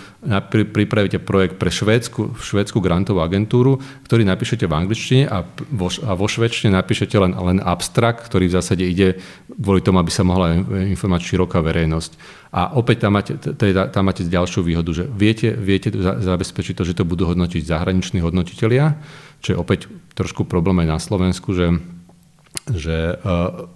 pripravíte 0.51 1.21
projekt 1.21 1.61
pre 1.61 1.69
švédsku, 1.69 2.41
švédsku 2.41 2.81
grantovú 2.81 3.21
agentúru, 3.21 3.79
ktorý 4.09 4.25
napíšete 4.25 4.65
v 4.65 4.73
angličtine 4.73 5.25
a 5.29 5.45
vo, 5.69 5.93
a 5.93 6.13
vo 6.17 6.27
švedčine 6.27 6.73
napíšete 6.73 7.15
len, 7.21 7.37
len 7.37 7.59
abstrakt, 7.61 8.25
ktorý 8.25 8.49
v 8.49 8.57
zásade 8.57 8.83
ide 8.83 9.21
kvôli 9.49 9.85
tomu, 9.85 10.01
aby 10.01 10.11
sa 10.11 10.25
mohla 10.25 10.57
informovať 10.65 11.23
široká 11.23 11.61
verejnosť. 11.61 12.43
A 12.55 12.79
opäť 12.79 13.03
tam 13.03 13.19
máte, 13.19 13.35
teda, 13.35 13.91
tam 13.91 14.07
máte 14.07 14.23
ďalšiu 14.23 14.63
výhodu, 14.63 14.91
že 14.95 15.05
viete, 15.11 15.51
viete 15.51 15.91
zabezpečiť 15.99 16.75
to, 16.79 16.87
že 16.87 16.95
to 16.95 17.03
budú 17.03 17.27
hodnotiť 17.27 17.67
zahraniční 17.67 18.23
hodnotitelia, 18.23 18.95
čo 19.45 19.53
je 19.53 19.61
opäť 19.61 19.93
trošku 20.17 20.49
problém 20.49 20.81
aj 20.83 20.89
na 20.89 20.99
Slovensku, 20.99 21.53
že, 21.53 21.77
že 22.73 23.21
uh, 23.21 23.69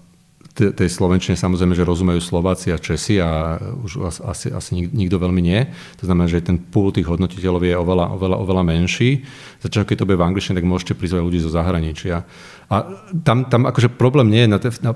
tej 0.58 0.90
Slovenčine 0.90 1.38
samozrejme, 1.38 1.78
že 1.78 1.86
rozumejú 1.86 2.18
Slováci 2.18 2.74
a 2.74 2.82
Česi 2.82 3.22
a 3.22 3.62
už 3.62 4.10
asi, 4.26 4.50
asi 4.50 4.70
nikto 4.90 5.22
veľmi 5.22 5.38
nie. 5.38 5.70
To 6.02 6.04
znamená, 6.10 6.26
že 6.26 6.42
ten 6.42 6.58
púl 6.58 6.90
tých 6.90 7.06
hodnotiteľov 7.06 7.62
je 7.62 7.74
oveľa, 7.78 8.18
oveľa, 8.18 8.36
oveľa 8.42 8.62
menší. 8.66 9.22
Začal, 9.62 9.86
keď 9.86 10.02
to 10.02 10.06
bude 10.10 10.18
v 10.18 10.26
angličtine, 10.26 10.58
tak 10.58 10.66
môžete 10.66 10.98
prizvať 10.98 11.22
ľudí 11.22 11.38
zo 11.38 11.54
zahraničia. 11.54 12.26
A 12.68 12.76
tam, 13.24 13.48
tam 13.48 13.64
akože 13.64 13.96
problém 13.96 14.28
nie 14.28 14.44
je 14.44 14.50
na, 14.50 14.58
te, 14.60 14.68
na, 14.84 14.92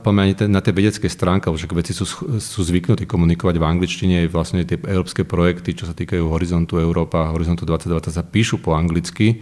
na 0.51 0.61
tej 0.61 0.73
vedeckej 0.77 1.09
stránke, 1.09 1.49
že 1.55 1.71
veci 1.73 1.97
sú, 1.97 2.05
sú 2.37 2.61
zvyknutí 2.61 3.09
komunikovať 3.09 3.57
v 3.57 3.65
angličtine, 3.65 4.17
vlastne 4.29 4.67
tie 4.67 4.77
európske 4.77 5.25
projekty, 5.25 5.73
čo 5.73 5.89
sa 5.89 5.97
týkajú 5.97 6.27
Horizontu 6.29 6.77
Európa, 6.83 7.33
Horizontu 7.33 7.65
2020 7.65 8.13
sa 8.13 8.27
píšu 8.27 8.61
po 8.61 8.77
anglicky, 8.77 9.41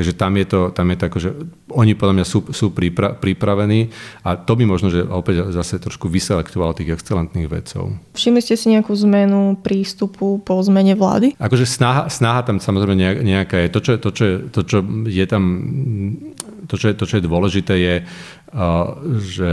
takže 0.00 0.16
tam 0.16 0.32
je 0.40 0.48
to, 0.48 0.60
tam 0.72 0.88
je 0.88 0.96
to 0.96 1.04
akože, 1.12 1.30
oni 1.76 1.92
podľa 1.92 2.14
mňa 2.16 2.24
sú, 2.24 2.48
sú 2.56 2.72
pripra, 2.72 3.12
pripravení 3.12 3.92
a 4.24 4.40
to 4.40 4.56
by 4.56 4.64
možno, 4.64 4.88
že 4.88 5.04
opäť 5.04 5.52
zase 5.52 5.76
trošku 5.76 6.08
vyselektovalo 6.08 6.72
tých 6.72 6.96
excelentných 6.96 7.52
vedcov. 7.52 8.00
Všimli 8.16 8.40
ste 8.40 8.56
si 8.56 8.72
nejakú 8.72 8.96
zmenu 9.04 9.60
prístupu 9.60 10.40
po 10.40 10.56
zmene 10.64 10.96
vlády? 10.96 11.36
Akože 11.36 11.68
snaha, 11.68 12.08
snaha 12.08 12.48
tam 12.48 12.64
samozrejme 12.64 12.96
nejaká 13.20 13.60
je. 13.60 13.68
To, 13.76 13.80
čo, 13.84 13.92
to, 14.00 14.08
čo, 14.16 14.24
to, 14.48 14.60
čo 14.64 14.78
je 15.04 15.24
tam 15.28 15.44
to, 16.64 16.80
čo 16.80 16.86
je, 16.88 16.94
to, 16.96 17.04
čo 17.04 17.14
je 17.20 17.26
dôležité, 17.28 17.74
je, 17.76 17.94
že 19.20 19.50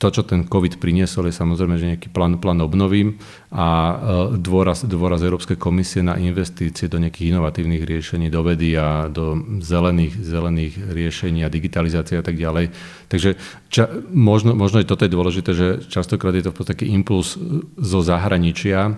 to, 0.00 0.08
čo 0.08 0.24
ten 0.24 0.48
COVID 0.48 0.80
priniesol, 0.80 1.28
je 1.28 1.36
samozrejme, 1.36 1.76
že 1.76 1.92
nejaký 1.92 2.08
plán, 2.08 2.40
plán 2.40 2.64
obnovím 2.64 3.20
a 3.52 4.00
dôraz, 4.32 4.88
dôraz 4.88 5.20
Európskej 5.20 5.60
komisie 5.60 6.00
na 6.00 6.16
investície 6.16 6.88
do 6.88 6.96
nejakých 6.96 7.36
inovatívnych 7.36 7.84
riešení, 7.84 8.32
do 8.32 8.40
vedy 8.40 8.80
a 8.80 9.12
do 9.12 9.36
zelených, 9.60 10.16
zelených 10.24 10.74
riešení 10.88 11.44
a 11.44 11.52
digitalizácie 11.52 12.16
a 12.16 12.24
tak 12.24 12.40
ďalej. 12.40 12.72
Takže 13.12 13.36
ča, 13.68 13.92
možno, 14.08 14.56
možno 14.56 14.80
je 14.80 14.88
toto 14.88 15.04
je 15.04 15.12
dôležité, 15.12 15.50
že 15.52 15.84
častokrát 15.84 16.32
je 16.32 16.48
to 16.48 16.52
v 16.56 16.58
podstate 16.64 16.88
impuls 16.88 17.36
zo 17.76 18.00
zahraničia, 18.00 18.96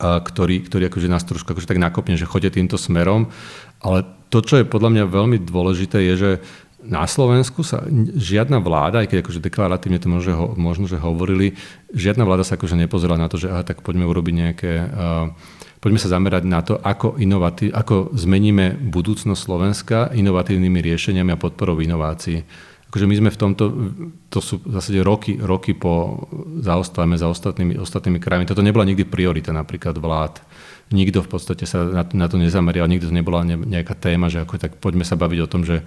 ktorý, 0.00 0.66
ktorý 0.66 0.90
akože 0.90 1.06
nás 1.06 1.22
trošku 1.22 1.54
akože 1.54 1.70
tak 1.70 1.78
nakopne, 1.78 2.18
že 2.18 2.26
chodí 2.26 2.50
týmto 2.50 2.74
smerom, 2.74 3.30
ale 3.78 4.02
to, 4.30 4.42
čo 4.42 4.62
je 4.62 4.66
podľa 4.66 4.90
mňa 4.90 5.04
veľmi 5.06 5.38
dôležité, 5.42 6.02
je, 6.02 6.14
že 6.18 6.30
na 6.80 7.04
Slovensku 7.04 7.60
sa 7.60 7.84
žiadna 8.16 8.60
vláda, 8.60 9.04
aj 9.04 9.08
keď 9.12 9.18
akože 9.24 9.44
deklaratívne 9.44 10.00
to 10.00 10.08
možno, 10.08 10.32
ho, 10.36 10.46
možno, 10.56 10.88
že 10.88 10.96
hovorili, 10.96 11.56
žiadna 11.92 12.24
vláda 12.24 12.44
sa 12.44 12.56
akože 12.56 12.76
nepozerala 12.76 13.20
na 13.20 13.28
to, 13.28 13.36
že 13.36 13.52
aha, 13.52 13.62
tak 13.64 13.84
poďme 13.84 14.08
urobiť 14.08 14.34
nejaké, 14.34 14.72
uh, 14.80 15.28
poďme 15.78 16.00
sa 16.00 16.08
zamerať 16.08 16.44
na 16.48 16.60
to, 16.64 16.80
ako, 16.80 17.20
inovatí- 17.20 17.72
ako 17.72 18.16
zmeníme 18.16 18.80
budúcnosť 18.80 19.40
Slovenska 19.40 19.98
inovatívnymi 20.12 20.78
riešeniami 20.80 21.36
a 21.36 21.40
podporou 21.40 21.76
inovácií. 21.78 22.42
Akože 22.90 23.06
my 23.06 23.14
sme 23.14 23.30
v 23.30 23.38
tomto, 23.38 23.64
to 24.34 24.42
sú 24.42 24.58
v 24.66 24.74
zásade 24.74 24.98
roky, 25.06 25.38
roky 25.38 25.78
po 25.78 26.26
zaostávame 26.58 27.14
za 27.14 27.30
ostatnými, 27.30 27.78
ostatnými 27.78 28.18
krajmi. 28.18 28.50
Toto 28.50 28.66
nebola 28.66 28.82
nikdy 28.82 29.06
priorita 29.06 29.54
napríklad 29.54 29.94
vlád 29.94 30.42
nikto 30.90 31.22
v 31.22 31.30
podstate 31.30 31.64
sa 31.70 31.86
na, 31.86 32.02
na 32.02 32.26
to 32.26 32.36
nezamerial, 32.36 32.90
nikto 32.90 33.08
to 33.08 33.14
nebola 33.14 33.46
nejaká 33.46 33.94
téma, 33.94 34.26
že 34.26 34.42
ako 34.42 34.58
tak 34.58 34.76
poďme 34.82 35.06
sa 35.06 35.14
baviť 35.14 35.38
o 35.46 35.50
tom, 35.50 35.62
že 35.62 35.86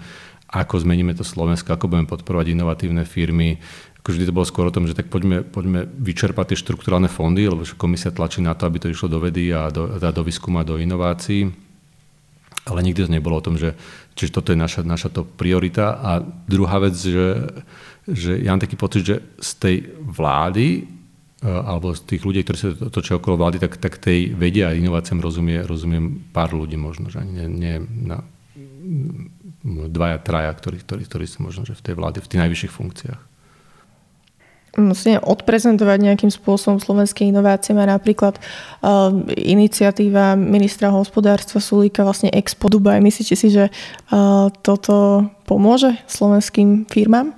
ako 0.54 0.86
zmeníme 0.86 1.18
to 1.18 1.26
Slovensko, 1.26 1.74
ako 1.74 1.90
budeme 1.90 2.06
podporovať 2.06 2.54
inovatívne 2.54 3.04
firmy. 3.10 3.58
Vždy 4.04 4.30
to 4.30 4.36
bolo 4.36 4.46
skôr 4.46 4.68
o 4.68 4.76
tom, 4.76 4.86
že 4.86 4.94
tak 4.94 5.08
poďme, 5.10 5.42
poďme 5.48 5.88
vyčerpať 5.88 6.54
tie 6.54 6.62
štrukturálne 6.62 7.10
fondy, 7.10 7.48
lebo 7.48 7.66
komisia 7.80 8.14
tlačí 8.14 8.44
na 8.44 8.54
to, 8.54 8.68
aby 8.68 8.78
to 8.78 8.92
išlo 8.92 9.10
do 9.10 9.18
vedy 9.18 9.50
a 9.50 9.72
do, 9.72 9.96
a 9.96 10.12
do 10.12 10.22
výskumu 10.22 10.62
a 10.62 10.68
do 10.68 10.78
inovácií. 10.78 11.50
Ale 12.68 12.80
nikdy 12.84 13.08
to 13.08 13.12
nebolo 13.12 13.40
o 13.40 13.46
tom, 13.46 13.58
že 13.58 13.76
čiže 14.16 14.40
toto 14.40 14.54
je 14.54 14.60
naša, 14.60 14.86
naša 14.88 15.10
to 15.12 15.26
priorita. 15.28 16.00
A 16.00 16.24
druhá 16.48 16.80
vec, 16.84 16.96
že 16.96 17.50
že 18.08 18.36
ja 18.44 18.52
mám 18.52 18.64
taký 18.64 18.76
pocit, 18.76 19.04
že 19.08 19.18
z 19.40 19.52
tej 19.60 19.76
vlády 20.04 20.84
alebo 21.44 21.92
z 21.92 22.08
tých 22.08 22.24
ľudí, 22.24 22.40
ktorí 22.44 22.58
sa 22.60 22.72
točia 22.88 23.20
okolo 23.20 23.36
vlády, 23.36 23.60
tak, 23.60 23.76
tak 23.76 24.00
tej 24.00 24.32
vedia 24.32 24.72
a 24.72 24.78
inováciám 24.80 25.20
rozumie, 25.20 25.60
rozumiem 25.60 26.24
pár 26.32 26.56
ľudí 26.56 26.80
možno, 26.80 27.12
že 27.12 27.20
ani 27.20 27.44
nie, 27.44 27.48
nie 27.52 27.76
na 27.84 28.24
dvaja, 29.64 30.20
traja, 30.20 30.52
ktorí, 30.52 30.84
ktorí, 30.84 31.04
ktorí 31.08 31.26
sú 31.26 31.42
možno 31.42 31.64
že 31.64 31.74
v 31.74 31.82
tej 31.82 31.96
vláde, 31.96 32.20
v 32.20 32.30
tých 32.30 32.42
najvyšších 32.44 32.76
funkciách. 32.76 33.22
Musíme 34.74 35.22
odprezentovať 35.22 35.98
nejakým 36.02 36.34
spôsobom 36.34 36.82
slovenské 36.82 37.30
inovácie. 37.30 37.78
Má 37.78 37.86
napríklad 37.86 38.42
uh, 38.42 39.14
iniciatíva 39.38 40.34
ministra 40.34 40.90
hospodárstva 40.90 41.62
Sulíka, 41.62 42.02
vlastne 42.02 42.34
Expo 42.34 42.74
Dubaj. 42.74 42.98
Myslíte 42.98 43.38
si, 43.38 43.54
že 43.54 43.70
uh, 43.70 44.50
toto 44.66 45.30
pomôže 45.46 45.94
slovenským 46.10 46.90
firmám? 46.90 47.38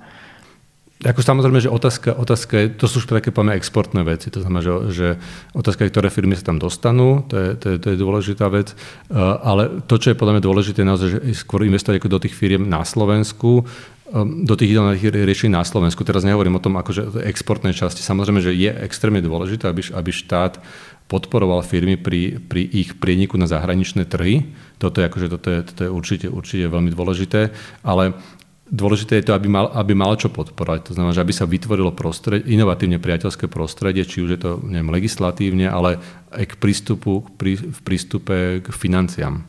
Ako 1.04 1.20
samozrejme, 1.20 1.60
že 1.60 1.68
otázka, 1.68 2.16
otázka 2.16 2.56
je, 2.56 2.66
to 2.72 2.88
sú 2.88 3.04
už 3.04 3.12
také 3.12 3.28
poďme 3.28 3.52
exportné 3.60 4.00
veci, 4.00 4.32
to 4.32 4.40
znamená, 4.40 4.64
že, 4.64 4.72
že 4.96 5.06
otázka 5.52 5.84
je, 5.84 5.92
ktoré 5.92 6.08
firmy 6.08 6.32
sa 6.40 6.48
tam 6.48 6.56
dostanú, 6.56 7.20
to 7.28 7.36
je, 7.36 7.48
to 7.52 7.66
je, 7.68 7.76
to 7.76 7.86
je 7.92 7.96
dôležitá 8.00 8.48
vec, 8.48 8.72
uh, 8.72 9.36
ale 9.44 9.84
to, 9.84 10.00
čo 10.00 10.16
je 10.16 10.16
podľa 10.16 10.40
mňa 10.40 10.46
dôležité, 10.48 10.80
je 10.80 10.88
naozaj, 10.88 11.08
že 11.12 11.20
skôr 11.36 11.68
investovať 11.68 12.00
ako 12.00 12.08
do 12.16 12.22
tých 12.24 12.32
firiem 12.32 12.64
na 12.64 12.80
Slovensku, 12.80 13.60
um, 13.60 14.48
do 14.48 14.56
tých 14.56 14.72
ideálnych 14.72 15.04
riešení 15.04 15.52
na 15.52 15.68
Slovensku. 15.68 16.00
Teraz 16.00 16.24
nehovorím 16.24 16.56
o 16.56 16.64
tom 16.64 16.80
akože 16.80 17.28
exportnej 17.28 17.76
časti. 17.76 18.00
Samozrejme, 18.00 18.40
že 18.40 18.56
je 18.56 18.72
extrémne 18.72 19.20
dôležité, 19.20 19.68
aby, 19.68 19.84
aby 19.92 20.10
štát 20.16 20.64
podporoval 21.06 21.62
firmy 21.62 21.94
pri, 21.94 22.42
pri 22.42 22.66
ich 22.66 22.98
prieniku 22.98 23.38
na 23.38 23.46
zahraničné 23.46 24.10
trhy. 24.10 24.48
Toto 24.82 24.98
je, 24.98 25.06
akože, 25.06 25.26
toto 25.30 25.48
je, 25.52 25.58
toto 25.62 25.80
je 25.86 25.90
určite, 25.90 26.26
určite 26.26 26.66
veľmi 26.66 26.90
dôležité, 26.90 27.54
ale 27.86 28.18
Dôležité 28.66 29.22
je 29.22 29.30
to, 29.30 29.36
aby 29.38 29.46
mal, 29.46 29.70
aby 29.78 29.94
mal 29.94 30.18
čo 30.18 30.26
podporovať. 30.26 30.90
To 30.90 30.94
znamená, 30.98 31.14
že 31.14 31.22
aby 31.22 31.30
sa 31.30 31.46
vytvorilo 31.46 31.94
prostredie, 31.94 32.50
inovatívne 32.50 32.98
priateľské 32.98 33.46
prostredie, 33.46 34.02
či 34.02 34.26
už 34.26 34.30
je 34.34 34.40
to 34.42 34.58
neviem, 34.66 34.90
legislatívne, 34.90 35.70
ale 35.70 36.02
aj 36.34 36.44
k 36.50 36.58
prístupu, 36.58 37.22
pri, 37.38 37.62
v 37.62 37.80
prístupe 37.86 38.58
k 38.62 38.66
financiám. 38.74 39.46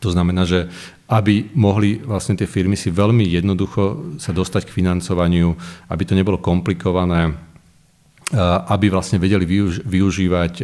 To 0.00 0.08
znamená, 0.08 0.48
že 0.48 0.72
aby 1.10 1.52
mohli 1.58 1.98
vlastne 2.00 2.38
tie 2.38 2.46
firmy 2.46 2.78
si 2.78 2.88
veľmi 2.94 3.26
jednoducho 3.26 4.16
sa 4.22 4.30
dostať 4.30 4.70
k 4.70 4.74
financovaniu, 4.78 5.52
aby 5.90 6.02
to 6.06 6.14
nebolo 6.14 6.38
komplikované, 6.38 7.34
aby 8.70 8.86
vlastne 8.86 9.18
vedeli 9.18 9.42
využívať 9.82 10.62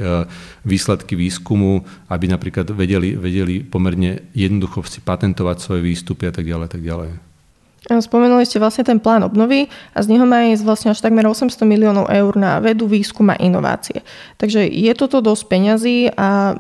výsledky 0.63 1.19
výskumu, 1.19 1.83
aby 2.07 2.31
napríklad 2.31 2.71
vedeli, 2.71 3.19
vedeli 3.19 3.67
pomerne 3.67 4.31
jednoducho 4.33 4.87
si 4.87 5.03
patentovať 5.03 5.57
svoje 5.59 5.83
výstupy 5.83 6.31
a 6.31 6.33
tak 6.33 6.47
ďalej, 6.47 6.67
tak 6.71 6.81
ďalej. 6.87 7.36
Spomenuli 7.87 8.43
ste 8.43 8.59
vlastne 8.59 8.83
ten 8.83 8.99
plán 8.99 9.23
obnovy 9.23 9.71
a 9.95 9.99
z 10.03 10.11
neho 10.11 10.27
má 10.27 10.51
ísť 10.51 10.67
vlastne 10.67 10.91
až 10.91 10.99
takmer 10.99 11.23
800 11.23 11.63
miliónov 11.63 12.11
eur 12.11 12.35
na 12.35 12.59
vedu, 12.59 12.91
výskum 12.91 13.31
a 13.31 13.39
inovácie. 13.39 14.03
Takže 14.43 14.67
je 14.67 14.93
toto 14.99 15.23
dosť 15.23 15.43
peňazí 15.47 16.11
a 16.11 16.59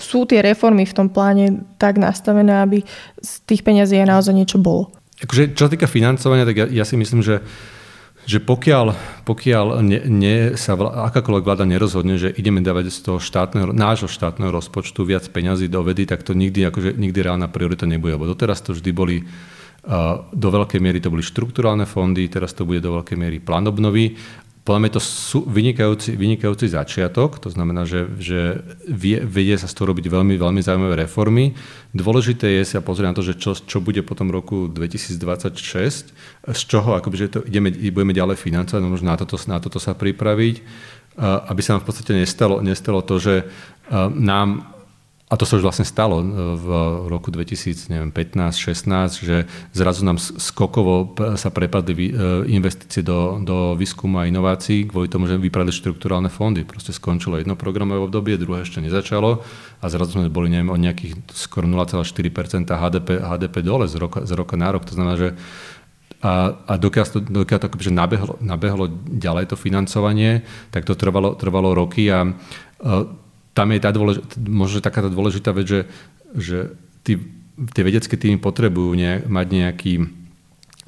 sú 0.00 0.24
tie 0.24 0.40
reformy 0.40 0.88
v 0.88 0.96
tom 0.96 1.08
pláne 1.12 1.68
tak 1.76 2.00
nastavené, 2.00 2.64
aby 2.64 2.80
z 3.20 3.32
tých 3.44 3.60
peňazí 3.60 4.00
aj 4.00 4.08
naozaj 4.08 4.34
niečo 4.34 4.56
bolo? 4.56 4.88
Akože, 5.20 5.52
čo 5.52 5.68
sa 5.68 5.72
týka 5.72 5.86
financovania, 5.86 6.48
tak 6.48 6.56
ja, 6.56 6.66
ja 6.82 6.84
si 6.88 6.96
myslím, 6.96 7.20
že 7.20 7.44
že 8.24 8.40
pokiaľ, 8.40 8.96
pokiaľ 9.28 9.84
ne, 9.84 10.00
ne, 10.08 10.36
sa 10.56 10.72
vl- 10.72 10.88
akákoľvek 10.88 11.44
vláda 11.44 11.68
nerozhodne, 11.68 12.16
že 12.16 12.32
ideme 12.32 12.64
dávať 12.64 12.88
z 12.88 12.98
toho 13.04 13.18
štátneho, 13.20 13.76
nášho 13.76 14.08
štátneho 14.08 14.48
rozpočtu 14.48 15.04
viac 15.04 15.28
peňazí 15.28 15.68
do 15.68 15.84
vedy, 15.84 16.08
tak 16.08 16.24
to 16.24 16.32
nikdy, 16.32 16.64
akože, 16.64 16.96
nikdy 16.96 17.18
reálna 17.20 17.52
priorita 17.52 17.84
nebude. 17.84 18.16
Lebo 18.16 18.24
doteraz 18.24 18.64
to 18.64 18.72
vždy 18.72 18.90
boli 18.96 19.28
do 20.32 20.48
veľkej 20.48 20.80
miery 20.80 20.96
to 20.96 21.12
boli 21.12 21.20
štrukturálne 21.20 21.84
fondy, 21.84 22.24
teraz 22.32 22.56
to 22.56 22.64
bude 22.64 22.80
do 22.80 22.96
veľkej 22.96 23.16
miery 23.20 23.36
plán 23.36 23.68
obnovy. 23.68 24.16
Podľa 24.64 24.80
mňa 24.80 24.92
to 24.96 25.02
sú 25.04 25.44
vynikajúci, 25.44 26.16
vynikajúci 26.16 26.72
začiatok, 26.72 27.36
to 27.36 27.52
znamená, 27.52 27.84
že, 27.84 28.08
že 28.16 28.64
vie, 28.88 29.20
vedie 29.20 29.60
sa 29.60 29.68
z 29.68 29.76
toho 29.76 29.92
robiť 29.92 30.08
veľmi, 30.08 30.40
veľmi 30.40 30.64
zaujímavé 30.64 31.04
reformy. 31.04 31.52
Dôležité 31.92 32.48
je 32.48 32.64
sa 32.64 32.80
pozrieť 32.80 33.12
na 33.12 33.16
to, 33.20 33.20
že 33.20 33.36
čo, 33.36 33.52
čo 33.52 33.84
bude 33.84 34.00
potom 34.00 34.32
roku 34.32 34.72
2026, 34.72 36.16
z 36.48 36.62
čoho 36.64 36.96
akoby, 36.96 37.16
že 37.20 37.28
to 37.28 37.40
ideme, 37.44 37.68
budeme 37.92 38.16
ďalej 38.16 38.40
financovať, 38.40 38.80
no 38.80 38.88
možno 38.88 39.12
na 39.12 39.20
toto, 39.20 39.36
na 39.44 39.60
toto 39.60 39.76
sa 39.76 39.92
pripraviť, 39.92 40.64
aby 41.20 41.60
sa 41.60 41.76
nám 41.76 41.84
v 41.84 41.88
podstate 41.92 42.12
nestalo, 42.16 42.64
nestalo 42.64 43.04
to, 43.04 43.20
že 43.20 43.34
nám 44.16 44.73
a 45.34 45.36
to 45.36 45.42
sa 45.42 45.58
už 45.58 45.66
vlastne 45.66 45.82
stalo 45.82 46.22
e, 46.22 46.26
v 46.54 46.66
roku 47.10 47.34
2015-16, 47.34 47.90
že 49.18 49.50
zrazu 49.74 50.06
nám 50.06 50.22
skokovo 50.22 51.10
sa 51.34 51.50
prepadli 51.50 51.94
e, 52.06 52.10
investície 52.54 53.02
do, 53.02 53.42
do 53.42 53.74
výskumu 53.74 54.22
a 54.22 54.30
inovácií 54.30 54.86
kvôli 54.86 55.10
tomu, 55.10 55.26
že 55.26 55.34
vypadli 55.34 55.74
štruktúrálne 55.74 56.30
fondy. 56.30 56.62
Proste 56.62 56.94
skončilo 56.94 57.42
jedno 57.42 57.58
programové 57.58 58.06
obdobie, 58.06 58.38
druhé 58.38 58.62
ešte 58.62 58.78
nezačalo 58.78 59.42
a 59.82 59.84
zrazu 59.90 60.22
sme 60.22 60.30
boli 60.30 60.54
neviem, 60.54 60.70
o 60.70 60.78
nejakých 60.78 61.26
skoro 61.34 61.66
0,4% 61.66 62.70
HDP, 62.70 63.18
HDP 63.18 63.66
dole 63.66 63.90
z 63.90 63.98
roka, 63.98 64.22
z 64.22 64.30
roka 64.38 64.54
na 64.54 64.70
rok. 64.70 64.86
To 64.86 64.94
znamená, 64.94 65.18
že 65.18 65.28
a, 66.22 66.56
a 66.64 66.72
dokiaľ 66.78 67.04
to, 67.10 67.18
dokiaľ 67.20 67.58
to 67.58 67.66
akože 67.68 67.92
nabehlo, 67.92 68.34
nabehlo 68.38 68.86
ďalej 69.10 69.50
to 69.50 69.56
financovanie, 69.58 70.46
tak 70.70 70.86
to 70.86 70.94
trvalo, 70.94 71.34
trvalo 71.34 71.74
roky 71.74 72.06
a, 72.06 72.22
a 72.22 73.23
tam 73.54 73.70
je 73.70 73.80
tá 73.80 73.94
dôlež, 73.94 74.20
možno 74.36 74.82
taká 74.82 75.00
tá 75.00 75.10
dôležitá 75.10 75.54
vec, 75.54 75.66
že, 75.70 75.80
že 76.34 76.58
tí, 77.06 77.22
tie 77.70 77.82
vedecké 77.86 78.18
týmy 78.18 78.42
potrebujú 78.42 78.98
ne, 78.98 79.22
mať 79.24 79.46
nejaký, 79.48 79.92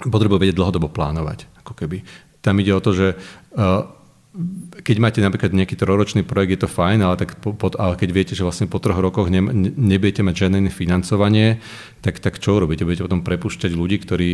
potrebujú 0.02 0.42
vedieť 0.42 0.58
dlhodobo 0.58 0.90
plánovať. 0.90 1.46
Ako 1.62 1.78
keby. 1.78 2.02
Tam 2.42 2.58
ide 2.58 2.74
o 2.74 2.82
to, 2.82 2.90
že 2.90 3.14
uh, 3.54 3.86
keď 4.84 4.96
máte 5.00 5.20
napríklad 5.24 5.56
nejaký 5.56 5.78
troročný 5.78 6.20
projekt, 6.26 6.52
je 6.52 6.60
to 6.66 6.70
fajn, 6.70 7.00
ale, 7.00 7.16
tak 7.16 7.40
po, 7.40 7.56
ale 7.80 7.96
keď 7.96 8.10
viete, 8.12 8.34
že 8.36 8.44
vlastne 8.44 8.68
po 8.68 8.76
troch 8.76 9.00
rokoch 9.00 9.32
ne, 9.32 9.40
nebudete 9.72 10.20
mať 10.20 10.34
žiadne 10.46 10.68
financovanie, 10.68 11.62
tak, 12.06 12.22
tak 12.22 12.34
čo 12.38 12.62
robíte? 12.62 12.86
Budete 12.86 13.02
potom 13.02 13.26
prepušťať 13.26 13.74
ľudí, 13.74 13.98
ktorí 13.98 14.30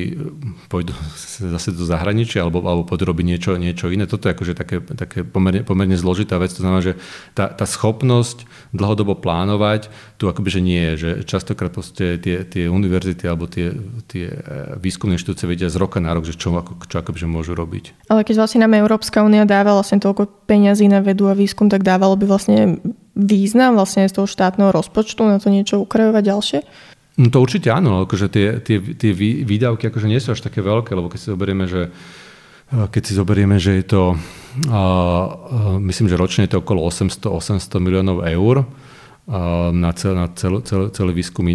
pôjdu 0.68 0.92
zase 1.56 1.72
do 1.72 1.88
zahraničia 1.88 2.44
alebo, 2.44 2.60
alebo 2.60 2.84
podrobiť 2.84 3.24
niečo, 3.24 3.56
niečo 3.56 3.88
iné. 3.88 4.04
Toto 4.04 4.28
je 4.28 4.36
akože 4.36 4.52
také, 4.52 4.84
také 4.84 5.24
pomerne, 5.24 5.64
pomerne 5.64 5.96
zložitá 5.96 6.36
vec. 6.36 6.52
To 6.52 6.60
znamená, 6.60 6.84
že 6.84 7.00
tá, 7.32 7.48
tá 7.48 7.64
schopnosť 7.64 8.44
dlhodobo 8.76 9.16
plánovať 9.16 9.88
tu 10.20 10.28
akoby, 10.28 10.48
že 10.52 10.60
nie 10.60 10.82
je. 10.92 10.92
Že 11.00 11.10
častokrát 11.24 11.72
tie, 11.96 12.44
tie 12.44 12.64
univerzity 12.68 13.24
alebo 13.24 13.48
tie, 13.48 13.72
tie 14.04 14.28
e, 14.28 14.76
výskumné 14.76 15.16
inštitúcie 15.16 15.48
vedia 15.48 15.72
z 15.72 15.80
roka 15.80 15.96
na 15.96 16.12
rok, 16.12 16.28
že 16.28 16.36
čo, 16.36 16.52
ako, 16.52 16.84
čo 16.84 17.00
akoby, 17.00 17.24
že 17.24 17.28
môžu 17.32 17.56
robiť. 17.56 18.12
Ale 18.12 18.20
keď 18.20 18.44
vlastne 18.44 18.68
nám 18.68 18.76
Európska 18.76 19.24
únia 19.24 19.48
dávala 19.48 19.80
vlastne 19.80 19.96
toľko 19.96 20.44
peňazí 20.44 20.92
na 20.92 21.00
vedu 21.00 21.32
a 21.32 21.34
výskum, 21.34 21.72
tak 21.72 21.80
dávalo 21.80 22.20
by 22.20 22.28
vlastne 22.28 22.76
význam 23.16 23.76
vlastne 23.76 24.08
z 24.08 24.12
toho 24.20 24.28
štátneho 24.28 24.72
rozpočtu 24.72 25.24
na 25.24 25.40
to 25.40 25.48
niečo 25.48 25.80
ukrajovať 25.80 26.22
ďalšie? 26.22 26.60
No 27.12 27.28
to 27.28 27.44
určite 27.44 27.68
áno, 27.68 28.08
akože 28.08 28.26
tie, 28.32 28.46
tie, 28.64 28.80
tie 28.80 29.12
výdavky 29.44 29.92
akože 29.92 30.08
nie 30.08 30.16
sú 30.16 30.32
až 30.32 30.40
také 30.40 30.64
veľké, 30.64 30.96
lebo 30.96 31.12
keď 31.12 31.18
si 31.20 31.28
zoberieme, 31.28 31.64
že 31.68 31.92
keď 32.72 33.02
si 33.04 33.12
zoberieme, 33.12 33.60
že 33.60 33.84
je 33.84 33.84
to, 33.84 34.02
uh, 34.72 35.76
myslím, 35.76 36.08
že 36.08 36.16
ročne 36.16 36.48
je 36.48 36.56
to 36.56 36.64
okolo 36.64 36.88
800, 36.88 37.28
800 37.28 37.68
miliónov 37.84 38.24
eur 38.24 38.64
uh, 38.64 39.68
na, 39.76 39.92
cel, 39.92 40.16
na 40.16 40.32
cel, 40.32 40.64
cel, 40.64 40.88
celý 40.88 41.12
výskum, 41.12 41.52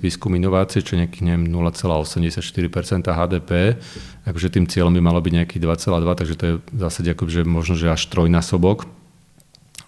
výskum 0.00 0.32
inovácie, 0.32 0.80
čo 0.80 0.96
je 0.96 1.04
neviem, 1.20 1.52
0,84% 1.52 2.40
HDP. 3.04 3.76
Akože 4.24 4.48
tým 4.48 4.64
cieľom 4.64 4.96
by 4.96 5.04
malo 5.04 5.20
byť 5.20 5.32
nejakých 5.44 5.60
2,2, 5.68 6.00
takže 6.16 6.34
to 6.40 6.44
je 6.48 6.54
v 6.56 6.80
zásade 6.80 7.12
akože 7.12 7.44
možno, 7.44 7.76
že 7.76 7.92
až 7.92 8.08
trojnásobok. 8.08 8.88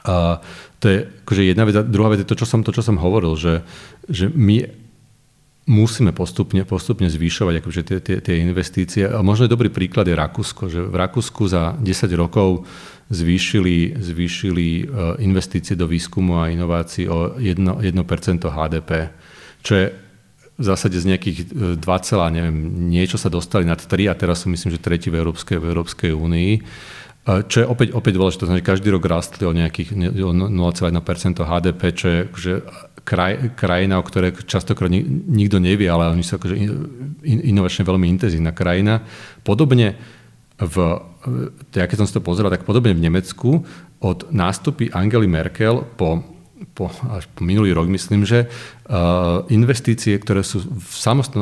A 0.05 0.45
to 0.79 0.93
je 0.93 0.99
akože 1.25 1.43
jedna 1.57 1.65
vec. 1.65 1.75
A 1.75 1.83
druhá 1.89 2.13
vec 2.13 2.21
je 2.21 2.29
to, 2.29 2.37
čo 2.37 2.45
som, 2.45 2.61
to, 2.61 2.69
čo 2.71 2.85
som 2.85 3.01
hovoril, 3.01 3.33
že, 3.41 3.65
že 4.13 4.29
my 4.29 4.86
musíme 5.67 6.15
postupne, 6.15 6.63
postupne 6.63 7.11
zvyšovať 7.11 7.55
akože 7.59 7.83
tie, 7.83 7.99
tie, 7.99 8.17
tie 8.23 8.37
investície. 8.39 9.03
A 9.03 9.19
možno 9.21 9.51
je 9.51 9.55
dobrý 9.55 9.69
príklad 9.69 10.07
je 10.07 10.15
Rakúsko, 10.15 10.71
že 10.71 10.81
v 10.87 10.95
Rakúsku 10.95 11.51
za 11.51 11.75
10 11.83 12.07
rokov 12.15 12.63
zvýšili, 13.11 13.99
zvýšili 13.99 14.67
e, 14.67 14.85
investície 15.27 15.75
do 15.75 15.91
výskumu 15.91 16.39
a 16.39 16.55
inovácií 16.55 17.11
o 17.11 17.35
1%, 17.35 17.83
1% 17.83 18.47
HDP, 18.47 18.91
čo 19.63 19.73
je 19.75 19.87
v 20.57 20.65
zásade 20.65 20.97
z 20.97 21.13
nejakých 21.13 21.39
2, 21.79 21.83
e, 21.83 22.31
neviem, 22.31 22.57
niečo 22.87 23.19
sa 23.19 23.27
dostali 23.27 23.67
nad 23.67 23.83
3 23.83 24.11
a 24.11 24.15
teraz 24.15 24.47
sú 24.47 24.51
myslím, 24.55 24.71
že 24.71 24.83
tretí 24.83 25.11
v 25.11 25.19
Európskej, 25.19 25.59
v 25.59 25.67
Európskej 25.67 26.11
únii. 26.15 26.53
E, 26.55 26.61
čo 27.51 27.63
je 27.63 27.67
opäť, 27.67 27.91
opäť 27.91 28.15
dôležité, 28.15 28.43
že 28.47 28.63
každý 28.63 28.95
rok 28.95 29.03
rastli 29.07 29.43
o 29.47 29.55
nejakých 29.55 29.99
0,1% 29.99 31.43
HDP, 31.43 31.83
čo 31.91 32.07
je 32.07 32.21
že 32.39 32.53
kraj, 33.07 33.55
krajina, 33.55 34.03
o 34.03 34.05
ktorej 34.05 34.35
častokrát 34.51 34.91
nikto 34.91 35.63
nevie, 35.63 35.87
ale 35.87 36.11
oni 36.11 36.27
sú 36.27 36.43
akože 36.43 36.59
inovačne 37.23 37.87
veľmi 37.87 38.07
intenzívna 38.11 38.51
krajina. 38.51 39.07
Podobne 39.47 39.95
v, 40.59 40.77
ja 41.77 41.87
keď 41.87 41.97
som 42.03 42.09
si 42.09 42.17
to 42.17 42.25
pozeral, 42.25 42.51
tak 42.51 42.67
podobne 42.67 42.99
v 42.99 43.05
Nemecku 43.07 43.63
od 44.03 44.19
nástupy 44.35 44.91
Angely 44.91 45.31
Merkel 45.31 45.87
po, 45.95 46.25
po, 46.75 46.91
až 47.15 47.31
po 47.31 47.47
minulý 47.47 47.77
rok 47.77 47.87
myslím, 47.87 48.27
že 48.27 48.51
investície, 49.51 50.15
ktoré 50.15 50.47
sú 50.47 50.63
v 50.63 50.95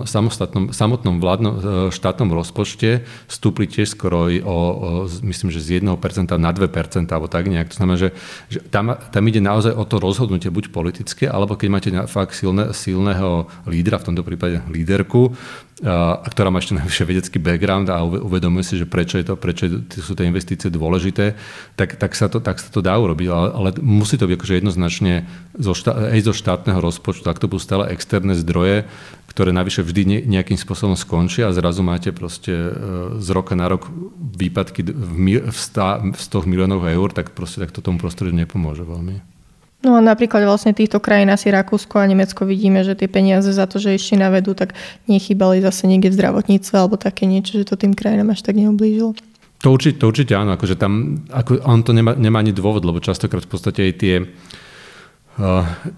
samostatnom, 0.09 0.73
samotnom 0.73 1.21
vládnom 1.21 1.55
štátnom 1.93 2.33
rozpočte, 2.33 3.05
stúpli 3.29 3.69
tiež 3.69 3.93
skoro 3.93 4.33
o, 4.33 4.57
o 4.57 4.89
myslím, 5.21 5.53
že 5.53 5.61
z 5.61 5.85
1% 5.85 5.93
na 6.41 6.51
2% 6.57 7.05
alebo 7.13 7.29
tak 7.29 7.45
nejak. 7.53 7.69
To 7.69 7.77
znamená, 7.77 7.97
že, 8.01 8.17
že 8.49 8.65
tam, 8.73 8.97
tam 8.97 9.25
ide 9.29 9.45
naozaj 9.45 9.77
o 9.77 9.85
to 9.85 10.01
rozhodnutie, 10.01 10.49
buď 10.49 10.73
politické, 10.73 11.29
alebo 11.29 11.53
keď 11.53 11.69
máte 11.69 11.89
fakt 12.09 12.33
silné, 12.33 12.73
silného 12.73 13.45
lídra, 13.69 14.01
v 14.01 14.09
tomto 14.09 14.25
prípade 14.25 14.65
líderku, 14.73 15.37
a, 15.85 16.25
ktorá 16.25 16.49
má 16.49 16.65
ešte 16.65 16.81
najvyššie 16.81 17.05
vedecký 17.05 17.39
background 17.45 17.93
a 17.93 18.01
uvedomuje 18.09 18.65
si, 18.65 18.81
že 18.81 18.89
prečo, 18.89 19.21
je 19.21 19.29
to, 19.29 19.37
prečo 19.37 19.69
sú 19.93 20.17
tie 20.17 20.25
investície 20.25 20.73
dôležité, 20.73 21.37
tak, 21.77 22.01
tak, 22.01 22.17
sa, 22.17 22.33
to, 22.33 22.41
tak 22.41 22.57
sa 22.57 22.73
to 22.73 22.81
dá 22.81 22.97
urobiť. 22.97 23.29
Ale, 23.29 23.49
ale 23.53 23.69
musí 23.85 24.17
to 24.17 24.25
byť 24.25 24.37
akože 24.41 24.55
jednoznačne 24.65 25.29
zo 25.61 25.77
aj 25.85 26.21
zo 26.25 26.33
štátneho 26.33 26.81
rozpočtu, 26.81 27.34
ak 27.35 27.43
to 27.43 27.51
budú 27.51 27.59
stále 27.59 27.91
externé 27.91 28.39
zdroje, 28.39 28.87
ktoré 29.27 29.51
navyše 29.51 29.83
vždy 29.83 30.31
nejakým 30.31 30.55
spôsobom 30.55 30.95
skončia 30.95 31.51
a 31.51 31.57
zrazu 31.57 31.83
máte 31.83 32.15
proste 32.15 32.55
e, 32.55 32.71
z 33.19 33.29
roka 33.35 33.59
na 33.59 33.67
rok 33.67 33.91
výpadky 34.39 34.87
v, 34.87 35.43
v, 35.51 35.59
stá, 35.59 35.99
v 35.99 36.15
100 36.15 36.47
miliónov 36.47 36.87
eur, 36.87 37.11
tak 37.11 37.35
proste 37.35 37.59
tak 37.59 37.75
to 37.75 37.83
tomu 37.83 37.99
prostrediu 37.99 38.31
nepomôže 38.31 38.87
veľmi. 38.87 39.35
No 39.83 39.99
a 39.99 40.01
napríklad 40.01 40.47
vlastne 40.47 40.73
týchto 40.73 41.03
krajín 41.03 41.29
asi 41.29 41.51
Rakúsko 41.51 42.01
a 42.01 42.09
Nemecko 42.09 42.49
vidíme, 42.49 42.81
že 42.87 42.97
tie 42.97 43.11
peniaze 43.11 43.51
za 43.53 43.69
to, 43.69 43.77
že 43.83 43.99
ešte 43.99 44.17
navedú, 44.17 44.57
tak 44.57 44.73
nechýbali 45.11 45.61
zase 45.61 45.91
niekde 45.91 46.15
v 46.15 46.17
zdravotníctve 46.17 46.75
alebo 46.79 46.97
také 46.97 47.29
niečo, 47.29 47.61
že 47.61 47.69
to 47.69 47.77
tým 47.77 47.93
krajinám 47.93 48.33
až 48.33 48.41
tak 48.47 48.57
neoblížilo. 48.57 49.19
To 49.61 49.69
určite, 49.69 50.01
to 50.01 50.09
určite 50.09 50.33
áno, 50.39 50.57
akože 50.57 50.79
tam, 50.79 51.27
ako, 51.29 51.59
on 51.67 51.83
to 51.85 51.91
nemá, 51.91 52.17
nemá 52.17 52.41
ani 52.41 52.55
dôvod, 52.55 52.87
lebo 52.87 53.03
častokrát 53.03 53.45
v 53.45 53.51
podstate 53.51 53.81
aj 53.91 53.93
tie, 53.99 54.15
uh, 54.23 54.29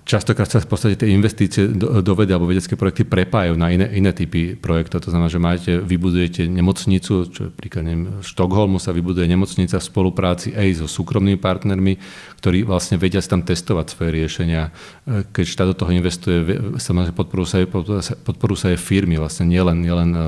Častokrát 0.09 0.49
sa 0.49 0.65
v 0.65 0.69
podstate 0.73 0.97
tie 0.97 1.13
investície 1.13 1.69
do, 1.69 2.01
do 2.01 2.13
vedy 2.17 2.33
alebo 2.33 2.49
vedecké 2.49 2.73
projekty 2.73 3.05
prepájajú 3.05 3.53
na 3.61 3.69
iné, 3.69 3.85
iné 3.93 4.09
typy 4.17 4.57
projektov. 4.57 5.05
To 5.05 5.13
znamená, 5.13 5.29
že 5.29 5.37
máte, 5.37 5.73
vybudujete 5.77 6.49
nemocnicu, 6.49 7.29
čo 7.29 7.53
príklad 7.53 7.85
neviem, 7.85 8.25
Štokholmu 8.25 8.81
sa 8.81 8.97
vybuduje 8.97 9.29
nemocnica 9.29 9.77
v 9.77 9.85
spolupráci 9.85 10.57
aj 10.57 10.81
so 10.81 10.87
súkromnými 10.89 11.37
partnermi, 11.37 12.01
ktorí 12.41 12.65
vlastne 12.65 12.97
vedia 12.97 13.21
si 13.21 13.29
tam 13.29 13.45
testovať 13.45 13.93
svoje 13.93 14.11
riešenia. 14.25 14.73
Keď 15.05 15.45
štát 15.45 15.69
do 15.69 15.77
toho 15.85 15.93
investuje, 15.93 16.41
samozrejme 16.81 17.13
podporujú 17.13 17.47
sa, 17.47 17.61
podporujú 18.17 18.57
sa 18.57 18.67
aj 18.73 18.81
firmy, 18.81 19.21
vlastne 19.21 19.53
nielen, 19.53 19.85
nielen 19.85 20.11
um, 20.17 20.25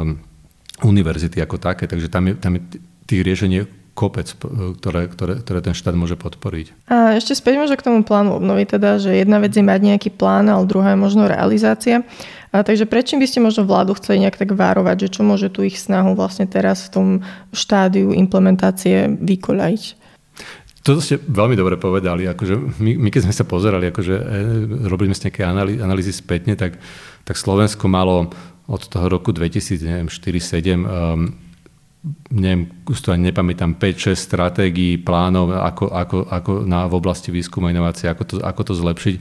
univerzity 0.85 1.40
ako 1.40 1.57
také, 1.57 1.88
takže 1.88 2.12
tam 2.12 2.29
je, 2.29 2.35
tam 2.37 2.61
je 2.61 2.77
tých 3.09 3.25
riešení 3.25 3.64
kopec, 3.99 4.31
ktoré, 4.79 5.11
ktoré, 5.11 5.43
ktoré 5.43 5.59
ten 5.59 5.75
štát 5.75 5.99
môže 5.99 6.15
podporiť. 6.15 6.87
A 6.87 7.19
ešte 7.19 7.35
späť 7.35 7.59
možno 7.59 7.75
k 7.75 7.87
tomu 7.91 8.07
plánu 8.07 8.39
obnovy, 8.39 8.63
teda, 8.63 9.03
že 9.03 9.19
jedna 9.19 9.43
vec 9.43 9.51
je 9.51 9.67
mať 9.67 9.81
nejaký 9.83 10.15
plán, 10.15 10.47
ale 10.47 10.71
druhá 10.71 10.95
je 10.95 11.03
možno 11.03 11.27
realizácia. 11.27 12.07
A 12.55 12.63
takže 12.63 12.87
prečím 12.87 13.19
by 13.19 13.27
ste 13.27 13.43
možno 13.43 13.67
vládu 13.67 13.99
chceli 13.99 14.23
nejak 14.23 14.39
tak 14.39 14.55
várovať, 14.55 15.11
že 15.11 15.21
čo 15.21 15.27
môže 15.27 15.51
tu 15.51 15.67
ich 15.67 15.77
snahu 15.77 16.15
vlastne 16.15 16.47
teraz 16.47 16.87
v 16.87 16.93
tom 16.95 17.07
štádiu 17.51 18.15
implementácie 18.15 19.11
vykoľajiť? 19.19 19.83
To 20.87 21.03
ste 21.05 21.21
veľmi 21.21 21.59
dobre 21.59 21.77
povedali. 21.77 22.25
Akože 22.25 22.81
my, 22.81 22.97
my, 22.97 23.09
keď 23.13 23.29
sme 23.29 23.35
sa 23.37 23.45
pozerali, 23.45 23.93
akože 23.93 24.15
e, 24.15 24.25
robili 24.89 25.13
sme 25.13 25.29
nejaké 25.29 25.43
analýzy, 25.45 25.79
analýzy 25.85 26.13
spätne, 26.17 26.57
tak, 26.57 26.81
tak 27.29 27.37
Slovensko 27.37 27.85
malo 27.93 28.33
od 28.65 28.83
toho 28.89 29.13
roku 29.13 29.37
2004-2007 29.37 30.09
um, 30.09 31.48
neviem, 32.29 32.68
už 32.85 32.99
to 33.01 33.12
ani 33.12 33.33
nepamätám, 33.33 33.81
5-6 33.81 34.16
stratégií, 34.16 35.01
plánov, 35.01 35.53
ako, 35.53 35.88
ako, 35.88 36.18
ako 36.29 36.53
na, 36.68 36.85
v 36.85 36.94
oblasti 36.97 37.33
výskumu 37.33 37.68
a 37.68 37.75
inovácie, 37.75 38.09
ako 38.09 38.23
to, 38.25 38.35
ako 38.44 38.62
to 38.68 38.73
zlepšiť, 38.77 39.14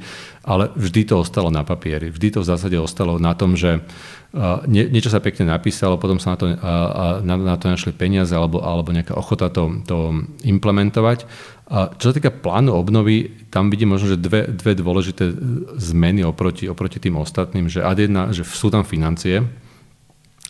ale 0.44 0.72
vždy 0.76 1.02
to 1.08 1.16
ostalo 1.20 1.48
na 1.48 1.64
papieri. 1.64 2.12
Vždy 2.12 2.36
to 2.36 2.40
v 2.44 2.50
zásade 2.50 2.76
ostalo 2.80 3.20
na 3.20 3.32
tom, 3.36 3.56
že 3.56 3.80
uh, 3.80 4.64
nie, 4.68 4.88
niečo 4.88 5.12
sa 5.12 5.24
pekne 5.24 5.48
napísalo, 5.48 6.00
potom 6.00 6.20
sa 6.20 6.36
na 6.36 6.38
to, 6.40 6.46
uh, 6.52 7.24
na, 7.24 7.36
na 7.36 7.56
to 7.56 7.72
našli 7.72 7.96
peniaze 7.96 8.36
alebo, 8.36 8.60
alebo 8.64 8.92
nejaká 8.92 9.16
ochota 9.16 9.48
to, 9.48 9.84
to 9.88 10.28
implementovať. 10.44 11.28
A 11.68 11.92
čo 12.00 12.12
sa 12.12 12.16
týka 12.16 12.32
plánu 12.32 12.72
obnovy, 12.72 13.48
tam 13.52 13.68
vidím 13.68 13.92
možno, 13.96 14.16
že 14.16 14.24
dve, 14.24 14.48
dve 14.48 14.72
dôležité 14.76 15.36
zmeny 15.76 16.24
oproti, 16.24 16.72
oproti 16.72 17.04
tým 17.04 17.20
ostatným, 17.20 17.68
že 17.68 17.84
ad 17.84 18.00
jedna, 18.00 18.32
že 18.32 18.48
sú 18.48 18.72
tam 18.72 18.88
financie, 18.88 19.44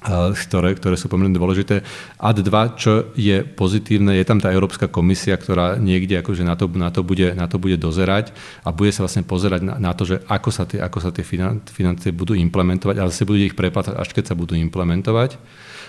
ktoré, 0.05 0.77
ktoré 0.77 0.93
sú 0.93 1.09
pomerne 1.09 1.33
dôležité. 1.33 1.81
Ad 2.21 2.37
2, 2.37 2.77
čo 2.77 3.09
je 3.17 3.41
pozitívne, 3.41 4.13
je 4.13 4.25
tam 4.29 4.37
tá 4.37 4.53
Európska 4.53 4.85
komisia, 4.85 5.33
ktorá 5.33 5.81
niekde 5.81 6.21
akože 6.21 6.45
na, 6.45 6.53
to, 6.53 6.69
na, 6.77 6.93
to 6.93 7.01
bude, 7.01 7.33
na 7.33 7.49
to 7.49 7.57
bude 7.57 7.81
dozerať 7.81 8.29
a 8.61 8.69
bude 8.69 8.93
sa 8.93 9.01
vlastne 9.01 9.25
pozerať 9.25 9.65
na, 9.65 9.75
na 9.81 9.91
to, 9.97 10.05
že 10.05 10.21
ako 10.29 10.49
sa 10.53 10.69
tie, 10.69 10.77
ako 10.77 11.01
sa 11.01 11.09
tie 11.09 11.25
financie 11.65 12.13
budú 12.13 12.37
implementovať, 12.37 12.95
ale 13.01 13.09
sa 13.09 13.25
bude 13.25 13.41
ich 13.41 13.57
preplácať, 13.57 13.97
až 13.97 14.13
keď 14.13 14.33
sa 14.33 14.35
budú 14.37 14.53
implementovať. 14.53 15.41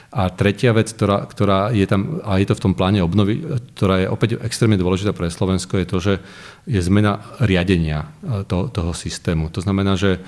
A 0.08 0.32
tretia 0.32 0.72
vec, 0.72 0.88
ktorá, 0.88 1.28
ktorá 1.28 1.68
je 1.68 1.84
tam, 1.84 2.24
a 2.24 2.40
je 2.40 2.48
to 2.48 2.56
v 2.56 2.64
tom 2.64 2.72
pláne 2.72 3.04
obnovy, 3.04 3.44
ktorá 3.76 4.00
je 4.00 4.08
opäť 4.08 4.40
extrémne 4.40 4.80
dôležitá 4.80 5.12
pre 5.12 5.28
Slovensko, 5.28 5.76
je 5.76 5.84
to, 5.84 5.98
že 6.00 6.14
je 6.64 6.80
zmena 6.80 7.20
riadenia 7.44 8.08
e, 8.24 8.40
to, 8.48 8.72
toho 8.72 8.96
systému. 8.96 9.52
To 9.52 9.60
znamená, 9.60 10.00
že 10.00 10.24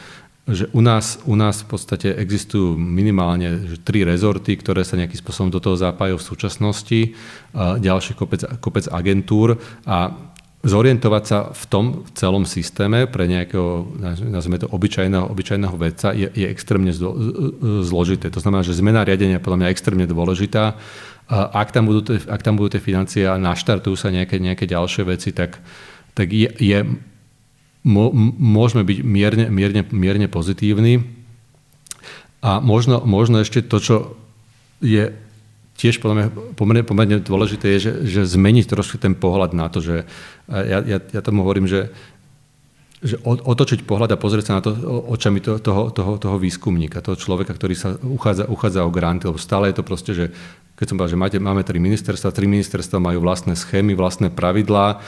že 0.50 0.66
u 0.74 0.82
nás, 0.82 1.22
u 1.24 1.38
nás 1.38 1.62
v 1.62 1.68
podstate 1.70 2.08
existujú 2.12 2.74
minimálne 2.74 3.78
tri 3.86 4.02
rezorty, 4.02 4.58
ktoré 4.58 4.82
sa 4.82 4.98
nejakým 4.98 5.18
spôsobom 5.22 5.50
do 5.50 5.62
toho 5.62 5.78
zapájajú 5.78 6.18
v 6.18 6.28
súčasnosti, 6.28 7.00
ďalší 7.56 8.12
kopec, 8.18 8.42
kopec 8.58 8.90
agentúr 8.90 9.56
a 9.86 10.10
zorientovať 10.60 11.24
sa 11.24 11.38
v 11.56 11.64
tom 11.72 11.84
v 12.04 12.10
celom 12.12 12.44
systéme 12.44 13.08
pre 13.08 13.24
nejakého, 13.24 13.96
nazvime 14.28 14.60
to, 14.60 14.68
obyčajného, 14.68 15.24
obyčajného 15.32 15.76
vedca 15.80 16.12
je, 16.12 16.28
je 16.28 16.46
extrémne 16.52 16.92
zlo, 16.92 17.16
zložité. 17.80 18.28
To 18.28 18.44
znamená, 18.44 18.60
že 18.60 18.76
zmena 18.76 19.00
riadenia 19.00 19.40
je 19.40 19.44
podľa 19.44 19.58
mňa 19.64 19.72
extrémne 19.72 20.04
dôležitá. 20.04 20.76
Ak 21.32 21.72
tam 21.72 21.88
budú, 21.88 22.12
ak 22.12 22.44
tam 22.44 22.60
budú 22.60 22.76
tie 22.76 22.82
financie 22.82 23.24
a 23.24 23.40
naštartujú 23.40 23.96
sa 23.96 24.12
nejaké, 24.12 24.36
nejaké 24.36 24.68
ďalšie 24.68 25.08
veci, 25.08 25.32
tak, 25.32 25.64
tak 26.12 26.28
je, 26.28 26.52
je 26.60 26.84
môžeme 27.84 28.84
byť 28.84 28.98
mierne, 29.00 29.46
mierne, 29.48 29.82
mierne 29.88 30.28
pozitívni. 30.28 31.00
A 32.40 32.60
možno, 32.60 33.04
možno 33.04 33.40
ešte 33.40 33.64
to, 33.64 33.76
čo 33.80 33.96
je 34.80 35.12
tiež 35.80 36.00
podľa 36.00 36.16
mňa 36.16 36.28
pomerne, 36.56 36.84
pomerne 36.84 37.16
dôležité, 37.24 37.76
je, 37.76 37.78
že, 37.80 37.92
že 38.04 38.20
zmeniť 38.36 38.68
trošku 38.68 39.00
ten 39.00 39.16
pohľad 39.16 39.56
na 39.56 39.72
to, 39.72 39.80
že 39.80 40.04
ja, 40.48 40.78
ja, 40.84 40.98
ja 41.00 41.20
tomu 41.24 41.40
hovorím, 41.40 41.64
že, 41.64 41.88
že 43.00 43.16
otočiť 43.24 43.88
pohľad 43.88 44.12
a 44.12 44.20
pozrieť 44.20 44.44
sa 44.44 44.56
na 44.60 44.62
to 44.64 44.76
očami 45.08 45.40
toho, 45.40 45.88
toho, 45.88 46.20
toho, 46.20 46.36
výskumníka, 46.36 47.00
toho 47.00 47.16
človeka, 47.16 47.56
ktorý 47.56 47.72
sa 47.72 47.96
uchádza, 47.96 48.44
uchádza 48.52 48.84
o 48.84 48.92
granty, 48.92 49.24
lebo 49.24 49.40
stále 49.40 49.72
je 49.72 49.80
to 49.80 49.88
proste, 49.88 50.12
že 50.12 50.26
keď 50.80 50.86
som 50.88 50.96
povedal, 50.96 51.12
že 51.12 51.20
máte, 51.20 51.36
máme 51.36 51.60
tri 51.60 51.76
ministerstva, 51.76 52.32
tri 52.32 52.48
ministerstva 52.48 52.96
majú 52.96 53.20
vlastné 53.20 53.52
schémy, 53.52 53.92
vlastné 53.92 54.32
pravidlá, 54.32 55.04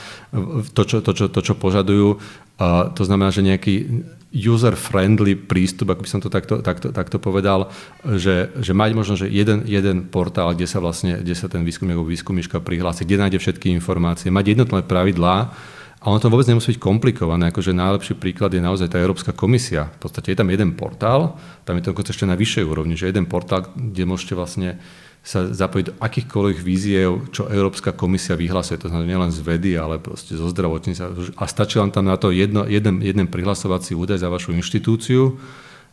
to, 0.77 0.85
čo, 0.85 1.01
to, 1.01 1.17
čo, 1.17 1.25
to, 1.33 1.41
čo 1.41 1.57
požadujú. 1.57 2.21
A 2.61 2.93
to 2.93 3.01
znamená, 3.01 3.33
že 3.33 3.41
nejaký 3.41 4.05
user-friendly 4.29 5.33
prístup, 5.33 5.97
ak 5.97 6.05
by 6.05 6.09
som 6.09 6.21
to 6.21 6.29
takto, 6.29 6.61
takto, 6.61 6.93
takto 6.93 7.17
povedal, 7.17 7.73
že, 8.05 8.53
že 8.61 8.77
mať 8.77 8.91
možno 8.93 9.17
že 9.17 9.33
jeden, 9.33 9.65
jeden 9.65 10.05
portál, 10.13 10.53
kde 10.53 10.69
sa 10.69 10.77
vlastne, 10.77 11.17
kde 11.17 11.33
sa 11.33 11.49
ten 11.49 11.65
výskumník 11.65 11.97
alebo 11.97 12.05
výskumníčka 12.05 12.61
prihlási, 12.61 13.09
kde 13.09 13.17
nájde 13.25 13.41
všetky 13.41 13.73
informácie, 13.73 14.29
mať 14.29 14.53
jednotné 14.53 14.85
pravidlá, 14.85 15.57
a 16.03 16.11
ono 16.11 16.19
to 16.19 16.27
vôbec 16.27 16.43
nemusí 16.51 16.75
byť 16.75 16.83
komplikované, 16.83 17.47
akože 17.47 17.71
najlepší 17.71 18.19
príklad 18.19 18.51
je 18.51 18.59
naozaj 18.59 18.91
tá 18.91 18.99
Európska 18.99 19.31
komisia. 19.31 19.87
V 19.87 19.99
podstate 20.03 20.35
je 20.35 20.37
tam 20.43 20.51
jeden 20.51 20.75
portál, 20.75 21.39
tam 21.63 21.79
je 21.79 21.87
to 21.87 21.95
ešte 21.95 22.27
na 22.27 22.35
vyššej 22.35 22.67
úrovni, 22.67 22.99
že 22.99 23.07
jeden 23.07 23.23
portál, 23.23 23.71
kde 23.71 24.03
môžete 24.03 24.35
vlastne 24.35 24.83
sa 25.23 25.47
zapojiť 25.47 25.85
do 25.87 25.97
akýchkoľvek 26.03 26.57
víziev, 26.59 27.31
čo 27.31 27.47
Európska 27.47 27.95
komisia 27.95 28.35
vyhlasuje. 28.35 28.75
To 28.83 28.91
znamená 28.91 29.07
nielen 29.07 29.31
z 29.31 29.39
vedy, 29.39 29.71
ale 29.79 29.95
proste 29.95 30.35
zo 30.35 30.51
zdravotníctva. 30.51 31.39
A 31.39 31.47
stačí 31.47 31.79
vám 31.79 31.95
tam 31.95 32.11
na 32.11 32.19
to 32.19 32.27
jedno, 32.27 32.67
jeden, 32.67 32.99
jeden 32.99 33.31
prihlasovací 33.31 33.95
údaj 33.95 34.19
za 34.19 34.27
vašu 34.27 34.51
inštitúciu, 34.51 35.39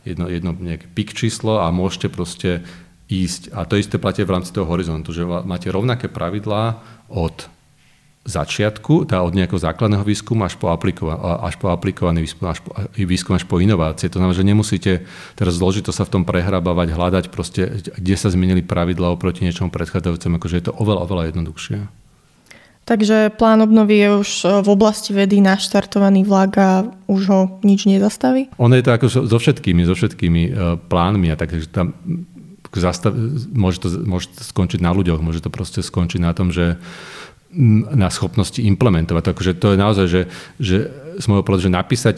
jedno, 0.03 0.27
jedno 0.27 0.51
nejaké 0.51 0.91
pik 0.91 1.15
číslo 1.15 1.63
a 1.63 1.71
môžete 1.71 2.11
proste 2.11 2.67
ísť. 3.07 3.55
A 3.55 3.63
to 3.63 3.79
isté 3.79 3.95
platí 3.95 4.27
v 4.27 4.35
rámci 4.35 4.51
toho 4.51 4.67
horizontu, 4.67 5.15
že 5.15 5.23
máte 5.23 5.71
rovnaké 5.71 6.11
pravidlá 6.11 6.83
od 7.07 7.47
začiatku, 8.21 9.09
tá 9.09 9.25
od 9.25 9.33
nejakého 9.33 9.57
základného 9.57 10.05
výskumu 10.05 10.45
až 10.45 10.53
po, 10.53 10.69
aplikova, 10.69 11.41
až 11.41 11.57
po 11.57 11.73
aplikovaný 11.73 12.21
výskum, 12.21 12.53
až 12.53 12.61
po, 12.61 12.69
výskum 12.93 13.33
až 13.33 13.49
po 13.49 13.57
inovácie. 13.57 14.13
To 14.13 14.21
znamená, 14.21 14.37
že 14.37 14.45
nemusíte 14.45 14.91
teraz 15.33 15.57
zložito 15.57 15.89
sa 15.89 16.05
v 16.05 16.13
tom 16.19 16.23
prehrabávať, 16.23 16.93
hľadať 16.93 17.25
proste, 17.33 17.81
kde 17.81 18.15
sa 18.15 18.29
zmenili 18.29 18.61
pravidla 18.61 19.09
oproti 19.09 19.41
niečomu 19.41 19.73
predchádzajúcemu, 19.73 20.37
akože 20.37 20.57
je 20.61 20.65
to 20.69 20.73
oveľa, 20.77 21.01
oveľa 21.09 21.23
jednoduchšie. 21.33 21.77
Takže 22.81 23.33
plán 23.37 23.61
obnovy 23.61 23.93
je 24.03 24.09
už 24.25 24.29
e, 24.41 24.45
v 24.65 24.69
oblasti 24.73 25.13
vedy 25.13 25.37
naštartovaný 25.37 26.25
vlak 26.25 26.51
a 26.57 26.69
už 27.05 27.21
ho 27.29 27.39
nič 27.61 27.85
nezastaví? 27.85 28.49
Ono 28.57 28.73
je 28.73 28.83
to 28.85 28.91
ako 28.91 29.05
so, 29.07 29.37
všetkými, 29.37 29.85
so 29.85 29.93
všetkými 29.93 30.41
uh, 30.49 30.75
plánmi 30.89 31.29
a 31.29 31.37
tak, 31.37 31.53
takže 31.53 31.69
tam 31.69 31.93
zastav, 32.73 33.11
môže, 33.51 33.83
to, 33.83 33.87
môže 34.07 34.31
to 34.33 34.41
skončiť 34.47 34.79
na 34.79 34.95
ľuďoch, 34.95 35.19
môže 35.19 35.43
to 35.43 35.51
proste 35.51 35.83
skončiť 35.83 36.19
na 36.23 36.31
tom, 36.31 36.49
že 36.49 36.79
na 37.95 38.07
schopnosti 38.07 38.59
implementovať. 38.59 39.23
Takže 39.31 39.51
to 39.59 39.75
je 39.75 39.77
naozaj, 39.77 40.05
že, 40.07 40.21
že 40.57 40.77
z 41.19 41.25
môjho 41.27 41.43
pohľadu, 41.43 41.67
že 41.67 41.73
napísať 41.73 42.15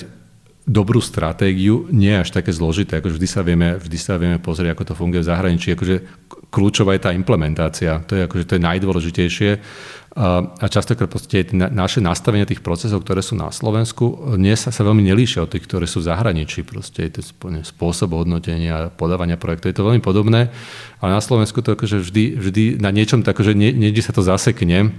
dobrú 0.63 1.03
stratégiu, 1.03 1.91
nie 1.91 2.15
je 2.15 2.23
až 2.23 2.29
také 2.31 2.55
zložité, 2.55 3.03
akože 3.03 3.19
vždy 3.19 3.27
sa 3.27 3.43
vieme, 3.43 3.75
vždy 3.75 3.97
sa 3.99 4.15
vieme 4.15 4.39
pozrieť, 4.39 4.71
ako 4.71 4.83
to 4.87 4.93
funguje 4.95 5.19
v 5.19 5.27
zahraničí, 5.27 5.75
akože 5.75 5.95
kľúčová 6.47 6.95
je 6.95 7.03
tá 7.03 7.11
implementácia, 7.11 7.99
to 8.07 8.15
je, 8.15 8.21
akože, 8.23 8.43
to 8.47 8.55
je 8.55 8.63
najdôležitejšie 8.63 9.51
a 10.13 10.65
častokrát 10.69 11.09
proste 11.09 11.41
naše 11.57 11.97
nastavenie 11.97 12.45
tých 12.45 12.61
procesov, 12.61 13.01
ktoré 13.01 13.25
sú 13.25 13.33
na 13.33 13.49
Slovensku, 13.49 14.37
nie 14.37 14.53
sa, 14.53 14.69
sa 14.69 14.85
veľmi 14.85 15.01
nelíšia 15.09 15.41
od 15.41 15.49
tých, 15.49 15.65
ktoré 15.65 15.89
sú 15.89 16.05
v 16.05 16.13
zahraničí. 16.13 16.61
Proste 16.61 17.09
je 17.09 17.17
to 17.17 17.21
spôsob 17.65 18.13
hodnotenia, 18.13 18.93
podávania 18.93 19.41
projektov. 19.41 19.73
Je 19.73 19.77
to 19.81 19.87
veľmi 19.89 20.05
podobné, 20.05 20.53
ale 21.01 21.17
na 21.17 21.21
Slovensku 21.21 21.65
to 21.65 21.73
akože 21.73 22.05
vždy, 22.05 22.37
vždy 22.37 22.63
na 22.77 22.93
niečom 22.93 23.25
tak, 23.25 23.41
že 23.41 23.57
nie, 23.57 23.73
niekde 23.73 24.05
sa 24.05 24.13
to 24.13 24.21
zasekne. 24.21 24.93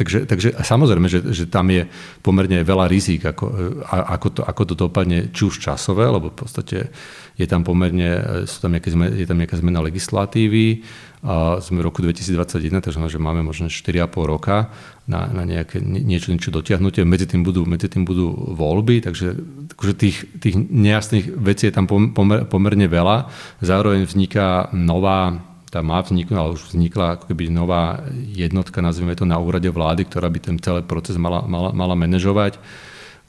Takže, 0.00 0.24
takže 0.24 0.56
samozrejme, 0.64 1.12
že, 1.12 1.20
že 1.28 1.44
tam 1.44 1.68
je 1.68 1.84
pomerne 2.24 2.64
veľa 2.64 2.88
rizík, 2.88 3.20
ako, 3.20 3.44
ako, 3.84 4.28
to, 4.32 4.40
ako 4.48 4.62
to 4.64 4.74
dopadne, 4.88 5.28
či 5.28 5.44
už 5.44 5.60
časové, 5.60 6.08
lebo 6.08 6.32
v 6.32 6.40
podstate 6.40 6.88
je 7.36 7.44
tam 7.44 7.60
pomerne, 7.60 8.44
sú 8.48 8.64
tam 8.64 8.72
nejaké, 8.72 8.88
je 8.96 9.28
tam 9.28 9.36
nejaká 9.36 9.60
zmena 9.60 9.84
legislatívy, 9.84 10.80
a 11.20 11.60
sme 11.60 11.84
v 11.84 11.92
roku 11.92 12.00
2021, 12.00 12.80
takže 12.80 12.96
že 12.96 13.20
máme 13.20 13.44
možno 13.44 13.68
4,5 13.68 14.08
roka 14.24 14.72
na, 15.04 15.28
na 15.28 15.44
nejaké, 15.44 15.76
niečo, 15.84 16.32
niečo 16.32 16.48
dotiahnutie. 16.48 17.04
Medzi 17.04 17.28
tým 17.28 17.44
budú, 17.44 17.68
medzi 17.68 17.92
tým 17.92 18.08
budú 18.08 18.32
voľby, 18.32 19.04
takže 19.04 19.36
akože 19.76 19.94
tých, 20.00 20.16
tých 20.40 20.56
nejasných 20.56 21.36
vecí 21.36 21.68
je 21.68 21.76
tam 21.76 21.84
pomer, 21.84 22.48
pomerne 22.48 22.88
veľa. 22.88 23.28
Zároveň 23.60 24.08
vzniká 24.08 24.72
nová 24.72 25.49
tá 25.70 25.86
má 25.86 26.02
vzniknúť, 26.02 26.38
ale 26.38 26.54
už 26.58 26.74
vznikla 26.74 27.16
ako 27.16 27.24
keby 27.30 27.54
nová 27.54 28.02
jednotka, 28.34 28.82
nazvime 28.82 29.14
to 29.14 29.22
na 29.22 29.38
úrade 29.38 29.70
vlády, 29.70 30.02
ktorá 30.04 30.26
by 30.26 30.38
ten 30.42 30.56
celý 30.58 30.82
proces 30.82 31.14
mala, 31.14 31.46
mala, 31.46 31.70
mala 31.70 31.94
manažovať 31.94 32.58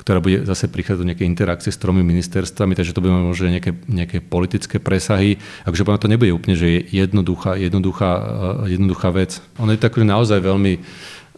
ktorá 0.02 0.18
bude 0.18 0.42
zase 0.50 0.66
prichádzať 0.66 0.98
do 0.98 1.10
nejaké 1.14 1.30
interakcie 1.30 1.70
s 1.70 1.78
tromi 1.78 2.02
ministerstvami, 2.02 2.74
takže 2.74 2.98
to 2.98 3.06
bude 3.06 3.14
možno 3.14 3.54
nejaké, 3.54 3.78
nejaké 3.86 4.18
politické 4.18 4.82
presahy. 4.82 5.38
Akože 5.62 5.86
to 5.86 6.10
nebude 6.10 6.34
úplne, 6.34 6.58
že 6.58 6.66
je 6.66 7.06
jednoduchá, 7.06 7.54
jednoduchá, 7.62 8.12
eh, 8.66 8.82
jednoduchá 8.82 9.14
vec. 9.14 9.38
Ono 9.62 9.70
je 9.70 9.78
to 9.78 9.94
akože 9.94 10.08
naozaj 10.10 10.42
veľmi, 10.42 10.82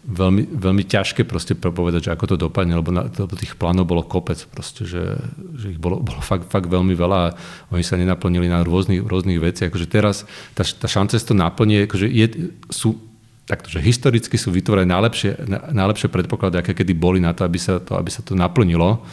veľmi, 0.04 0.60
veľmi 0.60 0.84
ťažké 0.84 1.24
proste 1.24 1.56
povedať, 1.56 2.08
že 2.08 2.12
ako 2.12 2.24
to 2.30 2.36
dopadne, 2.36 2.76
lebo, 2.76 2.92
na, 2.92 3.08
lebo 3.08 3.32
tých 3.34 3.56
plánov 3.56 3.88
bolo 3.88 4.04
kopec, 4.04 4.36
proste, 4.52 4.84
že, 4.84 5.16
že 5.56 5.72
ich 5.72 5.80
bolo, 5.80 6.04
bolo 6.04 6.20
fakt, 6.20 6.52
fakt 6.52 6.68
veľmi 6.68 6.92
veľa 6.92 7.18
a 7.24 7.34
oni 7.72 7.84
sa 7.84 7.96
nenaplnili 7.96 8.46
na 8.46 8.60
rôznych, 8.60 9.00
rôznych 9.00 9.40
veciach. 9.40 9.72
Akože 9.72 9.88
teraz 9.88 10.28
tá, 10.52 10.62
tá 10.62 10.86
šance 10.86 11.16
to 11.24 11.32
naplnie, 11.32 11.88
akože 11.88 12.06
je, 12.06 12.52
sú 12.68 13.00
takto, 13.48 13.72
že 13.72 13.80
historicky 13.80 14.36
sú 14.36 14.52
vytvorené 14.52 14.88
najlepšie, 14.88 15.48
najlepšie 15.72 16.08
predpoklady, 16.12 16.60
aké 16.60 16.72
kedy 16.72 16.92
boli 16.96 17.20
na 17.20 17.32
to, 17.32 17.44
aby 17.44 17.60
sa 17.60 17.80
to, 17.80 17.96
aby 17.96 18.08
sa 18.12 18.20
to 18.24 18.36
naplnilo. 18.36 19.04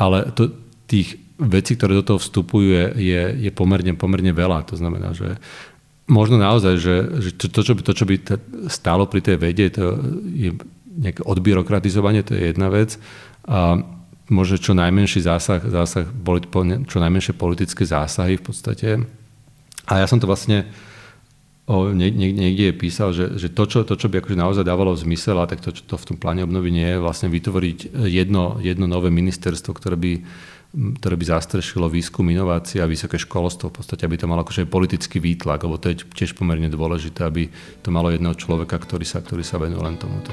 Ale 0.00 0.32
to, 0.32 0.52
tých 0.88 1.20
vecí, 1.40 1.76
ktoré 1.76 1.96
do 1.96 2.04
toho 2.04 2.20
vstupujú, 2.20 2.68
je, 2.68 2.84
je, 3.00 3.22
je 3.48 3.50
pomerne, 3.52 3.96
pomerne 3.96 4.32
veľa. 4.32 4.68
To 4.68 4.76
znamená, 4.76 5.16
že 5.16 5.40
možno 6.10 6.36
naozaj, 6.42 6.74
že, 6.82 6.96
že 7.22 7.30
to, 7.38 7.62
čo 7.62 7.72
by, 7.78 7.80
to, 7.86 7.92
čo 7.94 8.04
by 8.04 8.14
stálo 8.66 9.06
pri 9.06 9.22
tej 9.22 9.36
vede, 9.38 9.70
to 9.70 9.94
je 10.34 10.50
nejaké 10.90 11.22
odbyrokratizovanie, 11.22 12.26
to 12.26 12.34
je 12.34 12.50
jedna 12.50 12.66
vec. 12.66 12.98
A 13.46 13.78
možno 14.30 14.58
čo 14.58 14.74
najmenší 14.74 15.22
zásah, 15.22 15.62
zásah 15.62 16.06
boli 16.10 16.42
čo 16.86 16.98
najmenšie 16.98 17.38
politické 17.38 17.86
zásahy 17.86 18.36
v 18.38 18.44
podstate. 18.44 18.88
A 19.86 19.92
ja 20.02 20.06
som 20.06 20.18
to 20.18 20.30
vlastne 20.30 20.70
o, 21.66 21.90
nie, 21.94 22.10
nie, 22.10 22.34
niekde 22.34 22.74
písal, 22.74 23.14
že, 23.14 23.38
že 23.38 23.50
to, 23.50 23.66
čo, 23.66 23.86
to, 23.86 23.94
čo 23.94 24.06
by 24.06 24.22
akože 24.22 24.38
naozaj 24.38 24.64
dávalo 24.66 24.94
zmysel, 24.94 25.38
a 25.38 25.50
tak 25.50 25.62
to, 25.62 25.74
čo 25.74 25.82
to 25.86 25.94
v 25.98 26.06
tom 26.14 26.16
pláne 26.18 26.42
obnovy 26.42 26.70
nie 26.74 26.86
je, 26.86 27.02
vlastne 27.02 27.30
vytvoriť 27.30 27.94
jedno, 28.10 28.58
jedno 28.62 28.86
nové 28.90 29.10
ministerstvo, 29.10 29.70
ktoré 29.74 29.98
by, 29.98 30.12
ktoré 30.70 31.18
by 31.18 31.24
zastrešilo 31.26 31.90
výskum, 31.90 32.30
inovácie 32.30 32.78
a 32.78 32.86
vysoké 32.86 33.18
školstvo, 33.18 33.74
v 33.74 33.82
podstate, 33.82 34.06
aby 34.06 34.14
to 34.14 34.30
malo 34.30 34.46
akože 34.46 34.70
politický 34.70 35.18
výtlak, 35.18 35.66
lebo 35.66 35.82
to 35.82 35.90
je 35.90 36.06
tiež 36.14 36.38
pomerne 36.38 36.70
dôležité, 36.70 37.26
aby 37.26 37.50
to 37.82 37.90
malo 37.90 38.14
jedného 38.14 38.38
človeka, 38.38 38.78
ktorý 38.78 39.02
sa, 39.02 39.18
ktorý 39.18 39.42
sa 39.42 39.58
venuje 39.58 39.82
len 39.82 39.98
tomuto. 39.98 40.30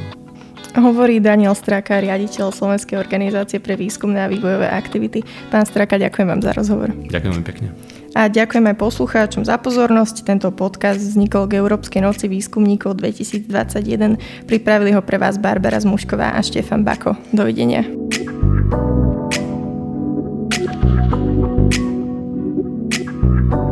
Hovorí 0.77 1.17
Daniel 1.17 1.57
Straka, 1.57 1.97
riaditeľ 1.97 2.53
Slovenskej 2.53 3.01
organizácie 3.01 3.57
pre 3.57 3.73
výskumné 3.73 4.29
a 4.29 4.29
vývojové 4.29 4.69
aktivity. 4.69 5.25
Pán 5.49 5.65
Straka, 5.65 5.97
ďakujem 5.97 6.27
vám 6.29 6.41
za 6.45 6.53
rozhovor. 6.53 6.93
Ďakujem 6.93 7.31
veľmi 7.33 7.47
pekne. 7.47 7.67
A 8.13 8.29
ďakujem 8.29 8.65
aj 8.73 8.77
poslucháčom 8.77 9.41
za 9.41 9.57
pozornosť. 9.57 10.21
Tento 10.21 10.49
podcast 10.53 11.01
vznikol 11.01 11.49
k 11.49 11.57
Európskej 11.57 12.01
noci 12.05 12.29
výskumníkov 12.29 13.01
2021. 13.01 14.45
Pripravili 14.45 14.93
ho 14.93 15.01
pre 15.01 15.17
vás 15.17 15.41
Barbara 15.41 15.81
Zmušková 15.81 16.37
a 16.37 16.39
Štefan 16.45 16.85
Bako. 16.85 17.17
Dovidenia. 17.33 17.85
thank 18.67 19.13
you 19.13 19.26
Thank 20.87 21.11
you. 23.51 23.66